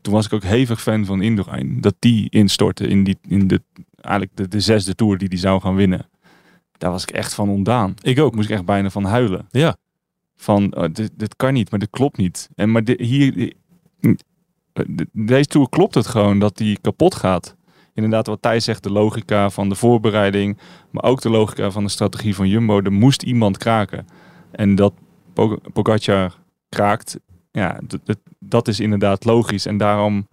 toen 0.00 0.12
was 0.12 0.26
ik 0.26 0.32
ook 0.32 0.42
hevig 0.42 0.80
fan 0.82 1.04
van 1.04 1.22
Indurain. 1.22 1.80
Dat 1.80 1.94
die 1.98 2.30
instortte 2.30 2.86
in, 2.86 3.04
die, 3.04 3.18
in 3.28 3.46
de, 3.46 3.62
eigenlijk 4.00 4.36
de, 4.36 4.48
de 4.48 4.60
zesde 4.60 4.94
tour 4.94 5.18
die 5.18 5.28
die 5.28 5.38
zou 5.38 5.60
gaan 5.60 5.74
winnen. 5.74 6.06
Daar 6.78 6.90
was 6.90 7.02
ik 7.02 7.10
echt 7.10 7.34
van 7.34 7.48
ontdaan. 7.48 7.94
Ik 8.02 8.18
ook. 8.20 8.34
Moest 8.34 8.48
ik 8.48 8.54
echt 8.54 8.64
bijna 8.64 8.90
van 8.90 9.04
huilen. 9.04 9.46
Ja. 9.50 9.76
Van, 10.36 10.76
oh, 10.76 10.84
dit, 10.92 11.10
dit 11.16 11.36
kan 11.36 11.52
niet, 11.52 11.70
maar 11.70 11.80
dit 11.80 11.90
klopt 11.90 12.16
niet. 12.16 12.48
En 12.54 12.70
maar 12.72 12.84
di- 12.84 13.04
hier... 13.04 13.52
de- 14.00 14.16
Deze 15.12 15.46
tour 15.46 15.68
klopt 15.68 15.94
het 15.94 16.06
gewoon 16.06 16.38
dat 16.38 16.56
die 16.56 16.78
kapot 16.80 17.14
gaat. 17.14 17.56
Inderdaad, 17.98 18.26
wat 18.26 18.42
Thijs 18.42 18.64
zegt, 18.64 18.82
de 18.82 18.90
logica 18.92 19.50
van 19.50 19.68
de 19.68 19.74
voorbereiding. 19.74 20.58
Maar 20.90 21.02
ook 21.04 21.20
de 21.20 21.30
logica 21.30 21.70
van 21.70 21.84
de 21.84 21.90
strategie 21.90 22.34
van 22.34 22.48
Jumbo. 22.48 22.80
Er 22.82 22.92
moest 22.92 23.22
iemand 23.22 23.56
kraken. 23.58 24.06
En 24.50 24.74
dat 24.74 24.92
Pog- 25.32 25.58
Pogacar 25.72 26.34
kraakt, 26.68 27.18
ja, 27.50 27.80
dat 28.38 28.68
is 28.68 28.80
inderdaad 28.80 29.24
logisch. 29.24 29.66
En 29.66 29.76
daarom, 29.76 30.28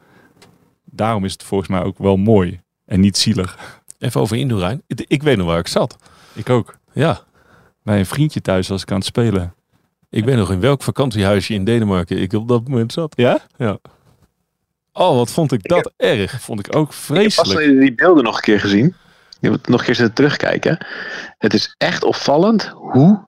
daarom 0.84 1.26
is 1.26 1.32
het 1.32 1.44
volgens 1.44 1.70
mij 1.70 1.84
ook 1.84 1.98
wel 1.98 2.18
mooi. 2.18 2.62
En 2.86 3.00
niet 3.00 3.18
zielig. 3.18 3.82
Even 4.00 4.22
over 4.22 4.38
Indurain. 4.38 4.82
Ik 4.88 5.24
weet 5.24 5.38
nog 5.38 5.48
waar 5.48 5.60
ik 5.60 5.68
zat. 5.68 5.96
Ik 6.34 6.50
ook. 6.50 6.78
Ja, 6.94 7.20
Bij 7.84 8.00
een 8.00 8.06
vriendje 8.06 8.42
thuis 8.42 8.68
was 8.68 8.82
ik 8.82 8.92
aan 8.92 8.98
het 8.98 9.06
spelen. 9.06 9.54
ik 10.10 10.26
weet 10.26 10.36
nog 10.38 10.52
in 10.52 10.60
welk 10.60 10.84
vakantiehuisje 10.84 11.54
in 11.54 11.64
Denemarken 11.64 12.22
ik 12.22 12.34
op 12.34 12.48
dat 12.48 12.68
moment 12.68 12.94
zat. 12.94 13.14
Ja? 13.18 13.40
Oh, 14.98 15.16
wat 15.16 15.32
vond 15.32 15.52
ik 15.52 15.64
dat 15.64 15.94
erg. 15.98 16.42
Vond 16.42 16.60
ik 16.60 16.76
ook 16.76 16.88
Ik 16.88 16.94
heb 16.94 17.04
vreselijk. 17.04 17.54
pas 17.54 17.80
die 17.80 17.96
beelden 17.96 18.24
nog 18.24 18.36
een 18.36 18.42
keer 18.42 18.60
gezien. 18.60 18.96
Je 19.40 19.50
moet 19.50 19.68
nog 19.68 19.88
een 19.88 19.96
keer 19.96 20.14
terugkijken. 20.14 20.86
Het 21.38 21.54
is 21.54 21.76
echt 21.78 22.04
opvallend 22.04 22.68
hoe 22.68 23.28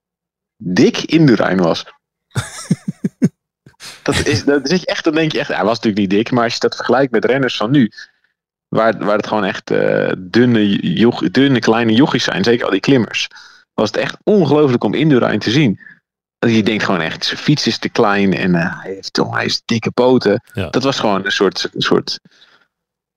dik 0.58 0.98
Indurain 0.98 1.58
was. 1.58 1.86
dat 4.04 4.26
is, 4.26 4.44
dat 4.44 4.70
zit 4.70 4.80
je 4.80 4.86
echt, 4.86 5.04
dan 5.04 5.14
denk 5.14 5.32
je 5.32 5.40
echt, 5.40 5.48
hij 5.48 5.64
was 5.64 5.76
natuurlijk 5.76 5.98
niet 5.98 6.10
dik, 6.10 6.32
maar 6.32 6.44
als 6.44 6.54
je 6.54 6.60
dat 6.60 6.76
vergelijkt 6.76 7.12
met 7.12 7.26
renners 7.26 7.58
van 7.58 7.72
nu, 7.72 7.92
waar, 8.68 8.98
waar 8.98 9.18
het 9.18 9.28
gewoon 9.28 9.46
echt 9.46 9.72
eh, 9.72 10.12
dunne, 10.18 10.70
joch, 10.94 11.30
dunne 11.30 11.60
kleine 11.60 11.94
jochies 11.94 12.24
zijn, 12.24 12.44
zeker 12.44 12.66
al 12.66 12.72
die 12.72 12.80
klimmers, 12.80 13.28
was 13.74 13.88
het 13.88 13.98
echt 13.98 14.18
ongelooflijk 14.24 14.84
om 14.84 14.94
Indurain 14.94 15.40
te 15.40 15.52
zien. 15.52 15.80
Je 16.40 16.64
denkt 16.64 16.84
gewoon 16.84 17.02
echt, 17.02 17.26
zijn 17.26 17.38
fiets 17.40 17.68
is 17.68 17.78
te 17.78 17.90
klein 17.90 18.34
en 18.34 18.56
eh, 18.56 18.82
hij, 18.82 18.94
heeft, 18.94 19.14
toch- 19.14 19.36
hij 19.36 19.46
is 19.46 19.62
dikke 19.66 19.92
poten. 19.92 20.42
Ja. 20.54 20.70
Dat 20.70 20.84
was 20.84 21.00
gewoon 21.00 21.26
een 21.26 21.32
soort, 21.32 21.70
een 21.74 21.82
soort 21.82 22.20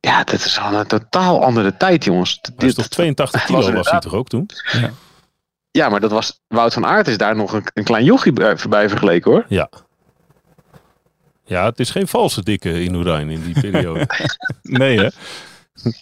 ja, 0.00 0.24
dat 0.24 0.34
is 0.44 0.58
al 0.58 0.72
een 0.74 0.86
totaal 0.86 1.44
andere 1.44 1.76
tijd, 1.76 2.04
jongens. 2.04 2.38
Hij 2.56 2.68
is 2.68 2.74
toch 2.74 2.88
82 2.88 3.40
was 3.48 3.64
kilo 3.64 3.72
was 3.76 3.90
hij 3.90 4.00
toch 4.00 4.14
ook 4.14 4.28
toen? 4.28 4.48
Ja, 5.70 5.88
maar 5.88 6.00
dat 6.00 6.10
was, 6.10 6.40
Wout 6.48 6.72
van 6.72 6.86
Aert 6.86 7.08
is 7.08 7.18
daar 7.18 7.36
nog 7.36 7.52
een, 7.52 7.64
een 7.74 7.84
klein 7.84 8.04
jochie 8.04 8.32
bij, 8.32 8.56
voorbij 8.56 8.88
vergeleken 8.88 9.30
hoor. 9.30 9.44
Ja. 9.48 9.68
Ja, 11.44 11.64
het 11.64 11.80
is 11.80 11.90
geen 11.90 12.08
valse 12.08 12.42
dikke 12.42 12.82
Indurain 12.82 13.30
in 13.30 13.42
die 13.42 13.60
periode. 13.60 14.06
Nee, 14.62 14.98
hè? 14.98 15.08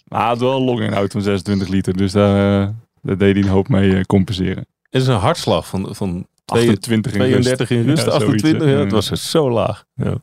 Maar 0.09 0.20
hij 0.20 0.28
had 0.28 0.38
wel 0.38 0.57
een 0.57 0.64
longinhoud 0.64 1.12
van 1.12 1.22
26 1.22 1.68
liter. 1.68 1.96
Dus 1.96 2.12
daar, 2.12 2.62
eh, 2.62 2.68
daar 3.02 3.16
deed 3.18 3.35
hij 3.35 3.44
een 3.44 3.50
hoop 3.50 3.68
mee 3.68 3.96
eh, 3.96 4.02
compenseren. 4.02 4.66
Het 4.90 5.02
is 5.02 5.07
een 5.07 5.14
hartslag 5.16 5.66
van, 5.66 5.94
van 5.94 6.26
28 6.50 7.12
in 7.12 7.20
rust. 7.20 7.32
32 7.32 7.70
in 7.70 7.82
rust, 7.82 8.04
Ja, 8.04 8.11
zoiets, 8.11 8.24
28. 8.24 8.68
hè? 8.68 8.74
Ja, 8.74 8.78
het 8.78 8.92
was 8.92 9.08
dus 9.08 9.30
zo 9.30 9.50
laag. 9.50 9.84
Ja. 9.94 10.14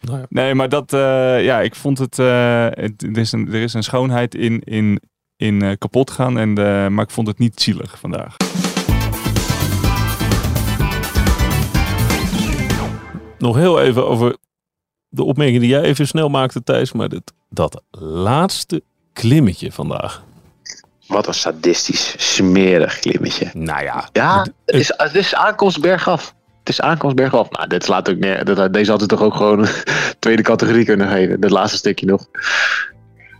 Nou 0.00 0.18
ja. 0.18 0.26
Nee, 0.28 0.54
maar 0.54 0.68
dat, 0.68 0.92
eh, 0.92 1.44
ja, 1.44 1.60
ik 1.60 1.74
vond 1.74 1.98
het, 1.98 2.18
eh, 2.18 2.66
het 2.70 3.02
er, 3.02 3.18
is 3.18 3.32
een, 3.32 3.46
er 3.48 3.62
is 3.62 3.74
een 3.74 3.82
schoonheid 3.82 4.34
in, 4.34 4.60
in, 4.60 5.00
in 5.36 5.62
eh, 5.62 5.72
kapot 5.78 6.10
gaan, 6.10 6.38
en, 6.38 6.52
maar 6.94 7.04
ik 7.04 7.10
vond 7.10 7.26
het 7.26 7.38
niet 7.38 7.60
zielig 7.60 7.98
vandaag. 7.98 8.36
Nog 13.38 13.56
heel 13.56 13.80
even 13.80 14.06
over 14.06 14.36
de 15.08 15.24
opmerking 15.24 15.60
die 15.60 15.68
jij 15.68 15.82
even 15.82 16.06
snel 16.06 16.28
maakte, 16.28 16.62
Thijs. 16.62 16.92
Maar 16.92 17.08
dat, 17.08 17.32
dat 17.50 17.82
laatste 18.00 18.82
klimmetje 19.12 19.72
vandaag. 19.72 20.24
Wat 21.12 21.26
een 21.26 21.34
sadistisch, 21.34 22.14
smerig 22.34 22.98
klimmetje. 22.98 23.50
Nou 23.54 23.82
ja, 23.82 24.08
Ja, 24.12 24.40
het- 24.66 24.74
is, 24.80 24.92
het 24.96 25.14
is 25.14 25.34
aankomst 25.34 25.80
bergaf. 25.80 26.34
Het 26.58 26.68
is 26.68 26.80
aankomst 26.80 27.16
bergaf. 27.16 27.50
Nou, 27.50 27.68
dit 27.68 27.84
slaat 27.84 28.10
ook 28.10 28.16
neer. 28.16 28.44
Dat, 28.44 28.72
deze 28.72 28.90
had 28.90 29.00
het 29.00 29.08
toch 29.08 29.22
ook 29.22 29.34
gewoon 29.34 29.66
tweede 30.18 30.42
categorie 30.42 30.84
kunnen 30.84 31.08
geven. 31.08 31.40
Dat 31.40 31.50
laatste 31.50 31.76
stukje 31.76 32.06
nog. 32.06 32.26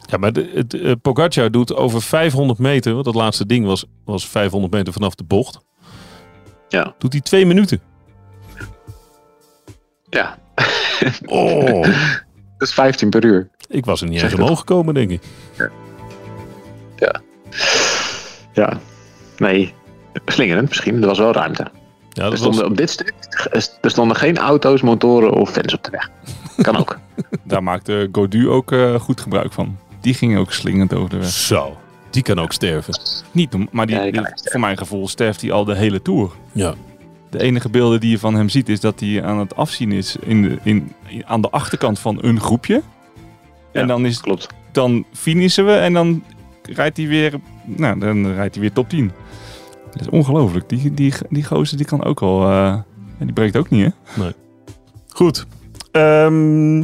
Ja, 0.06 0.16
maar 0.18 0.32
de, 0.32 0.50
het, 0.54 0.74
eh, 0.74 0.92
Pogacar 1.02 1.50
doet 1.50 1.74
over 1.74 2.02
500 2.02 2.58
meter, 2.58 2.92
want 2.92 3.04
dat 3.04 3.14
laatste 3.14 3.46
ding 3.46 3.66
was, 3.66 3.84
was 4.04 4.28
500 4.28 4.72
meter 4.72 4.92
vanaf 4.92 5.14
de 5.14 5.24
bocht. 5.24 5.58
Ja. 6.68 6.94
Doet 6.98 7.12
hij 7.12 7.20
twee 7.22 7.46
minuten. 7.46 7.80
Ja, 10.10 10.38
Oh, 11.26 11.82
dat 12.58 12.68
is 12.68 12.72
15 12.74 13.10
per 13.10 13.24
uur. 13.24 13.48
ik 13.68 13.84
was 13.84 14.00
er 14.02 14.08
niet 14.08 14.22
eens 14.22 14.34
omhoog 14.34 14.58
gekomen, 14.58 14.94
denk 14.94 15.10
ik. 15.10 15.22
Ja, 16.96 17.20
nee. 19.36 19.74
Slingerend 20.26 20.68
misschien. 20.68 21.00
Er 21.00 21.06
was 21.06 21.18
wel 21.18 21.32
ruimte. 21.32 21.66
Ja, 22.10 22.22
Er 22.24 22.30
dat 22.30 22.38
stonden 22.38 22.60
was, 22.60 22.70
op 22.70 22.76
dit 22.76 22.90
stuk 22.90 23.14
er 23.80 23.90
stonden 23.90 24.16
geen 24.16 24.38
auto's, 24.38 24.80
motoren 24.82 25.32
of 25.32 25.50
fans 25.50 25.74
op 25.74 25.84
de 25.84 25.90
weg. 25.90 26.10
Kan 26.56 26.76
ook. 26.76 26.98
Daar 27.44 27.62
maakte 27.62 28.08
Godu 28.12 28.48
ook 28.48 28.72
eh, 28.72 28.94
goed 28.94 29.20
gebruik 29.20 29.52
van. 29.52 29.76
Die 30.00 30.14
ging 30.14 30.38
ook 30.38 30.52
slingend 30.52 30.94
over 30.94 31.10
de 31.10 31.16
weg. 31.16 31.28
zo. 31.28 31.76
Die 32.10 32.22
kan 32.22 32.38
ook 32.38 32.52
sterven. 32.52 32.94
Niet, 33.30 33.54
om- 33.54 33.68
maar 33.70 33.86
die, 33.86 34.12
Ja, 34.12 34.32
voor 34.44 34.60
mijn 34.60 34.76
gevoel 34.78 35.08
sterft 35.08 35.40
hij 35.40 35.52
al 35.52 35.64
de 35.64 35.74
hele 35.74 36.02
tour. 36.02 36.30
Ja. 36.52 36.74
De 37.30 37.40
enige 37.42 37.68
beelden 37.68 38.00
die 38.00 38.10
je 38.10 38.18
van 38.18 38.34
hem 38.34 38.48
ziet 38.48 38.68
is 38.68 38.80
dat 38.80 39.00
hij 39.00 39.24
aan 39.24 39.38
het 39.38 39.56
afzien 39.56 39.92
is 39.92 40.16
in 40.20 40.42
de, 40.42 40.58
in, 40.62 40.92
in- 41.08 41.24
aan 41.26 41.40
de 41.40 41.50
achterkant 41.50 41.98
van 41.98 42.18
een 42.20 42.40
groepje. 42.40 42.82
Ja. 43.72 43.80
En 43.80 43.86
dan, 43.86 44.06
is, 44.06 44.20
Klopt. 44.20 44.46
dan 44.72 45.04
finishen 45.12 45.66
we 45.66 45.72
en 45.72 45.92
dan 45.92 46.24
rijdt 46.62 46.96
hij 46.96 47.06
weer, 47.06 47.34
nou, 47.64 47.98
dan 47.98 48.32
rijdt 48.32 48.54
hij 48.54 48.62
weer 48.62 48.72
top 48.72 48.88
10. 48.88 49.12
Dat 49.92 50.00
is 50.00 50.08
ongelooflijk. 50.08 50.68
Die, 50.68 50.94
die, 50.94 51.12
die 51.28 51.44
gozer 51.44 51.76
die 51.76 51.86
kan 51.86 52.04
ook 52.04 52.20
wel, 52.20 52.42
eh, 52.42 52.78
die 53.18 53.32
breekt 53.32 53.56
ook 53.56 53.70
niet 53.70 53.92
hè? 54.14 54.30
Goed. 55.08 55.46
Ehm, 55.90 56.78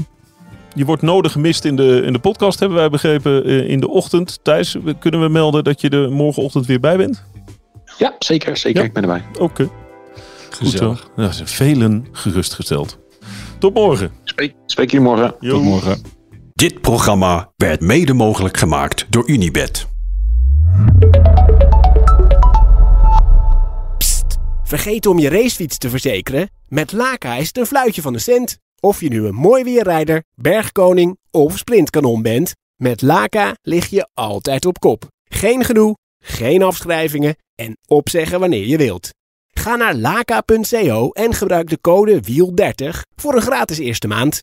je 0.75 0.85
wordt 0.85 1.03
nodig 1.03 1.33
gemist 1.33 1.64
in 1.64 1.77
de, 1.77 2.03
in 2.05 2.12
de 2.12 2.19
podcast, 2.19 2.59
hebben 2.61 2.79
wij 2.79 2.91
begrepen, 2.91 3.45
eh, 3.45 3.69
in 3.69 3.81
de 3.81 3.88
ochtend. 3.88 4.38
Thijs, 4.43 4.77
kunnen 4.99 5.21
we 5.21 5.29
melden 5.29 5.64
dat 5.64 5.81
je 5.81 5.88
er 5.88 6.12
morgenochtend 6.12 6.67
weer 6.67 6.81
bij 6.81 6.97
bent? 6.97 7.25
Ja, 7.99 8.17
zeker. 8.19 8.57
Zeker. 8.57 8.81
Ja. 8.81 8.87
Ik 8.87 8.93
ben 8.93 9.03
erbij. 9.03 9.23
Oké. 9.38 9.69
Goed 10.57 10.71
zo. 10.71 10.97
Nou, 11.17 11.33
zijn 11.33 11.49
velen 11.49 12.07
gerustgesteld. 12.12 12.99
Tot 13.59 13.75
morgen. 13.75 14.11
Spreek, 14.25 14.55
spreek 14.67 14.91
jullie 14.91 15.07
morgen. 15.07 15.35
Tot 15.41 15.62
morgen. 15.62 16.18
Dit 16.59 16.81
programma 16.81 17.53
werd 17.57 17.81
mede 17.81 18.12
mogelijk 18.14 18.57
gemaakt 18.57 19.07
door 19.11 19.29
Unibed. 19.29 19.87
Psst, 23.99 24.38
vergeet 24.64 25.07
om 25.07 25.18
je 25.18 25.29
racefiets 25.29 25.79
te 25.79 25.90
verzekeren? 25.90 26.51
Met 26.68 26.92
Laka 26.92 27.37
is 27.37 27.47
het 27.47 27.59
een 27.59 27.66
fluitje 27.66 28.03
van 28.03 28.12
de 28.12 28.18
cent. 28.18 28.59
Of 28.81 29.01
je 29.01 29.09
nu 29.09 29.27
een 29.27 29.35
mooi 29.35 29.64
weerrijder, 29.64 30.25
bergkoning 30.35 31.18
of 31.31 31.59
sprintkanon 31.59 32.23
bent, 32.23 32.53
met 32.77 33.03
Laka 33.03 33.57
lig 33.62 33.87
je 33.87 34.09
altijd 34.14 34.66
op 34.66 34.79
kop. 34.79 35.07
Geen 35.25 35.64
gedoe, 35.64 35.97
geen 36.25 36.62
afschrijvingen 36.62 37.37
en 37.55 37.77
opzeggen 37.87 38.40
wanneer 38.40 38.66
je 38.66 38.77
wilt. 38.77 39.11
Ga 39.51 39.77
naar 39.77 39.94
laka.co 39.94 41.11
en 41.11 41.35
gebruik 41.35 41.68
de 41.68 41.81
code 41.81 42.21
WIEL30 42.23 42.88
voor 43.16 43.35
een 43.35 43.42
gratis 43.42 43.79
eerste 43.79 44.09
maand. 44.09 44.42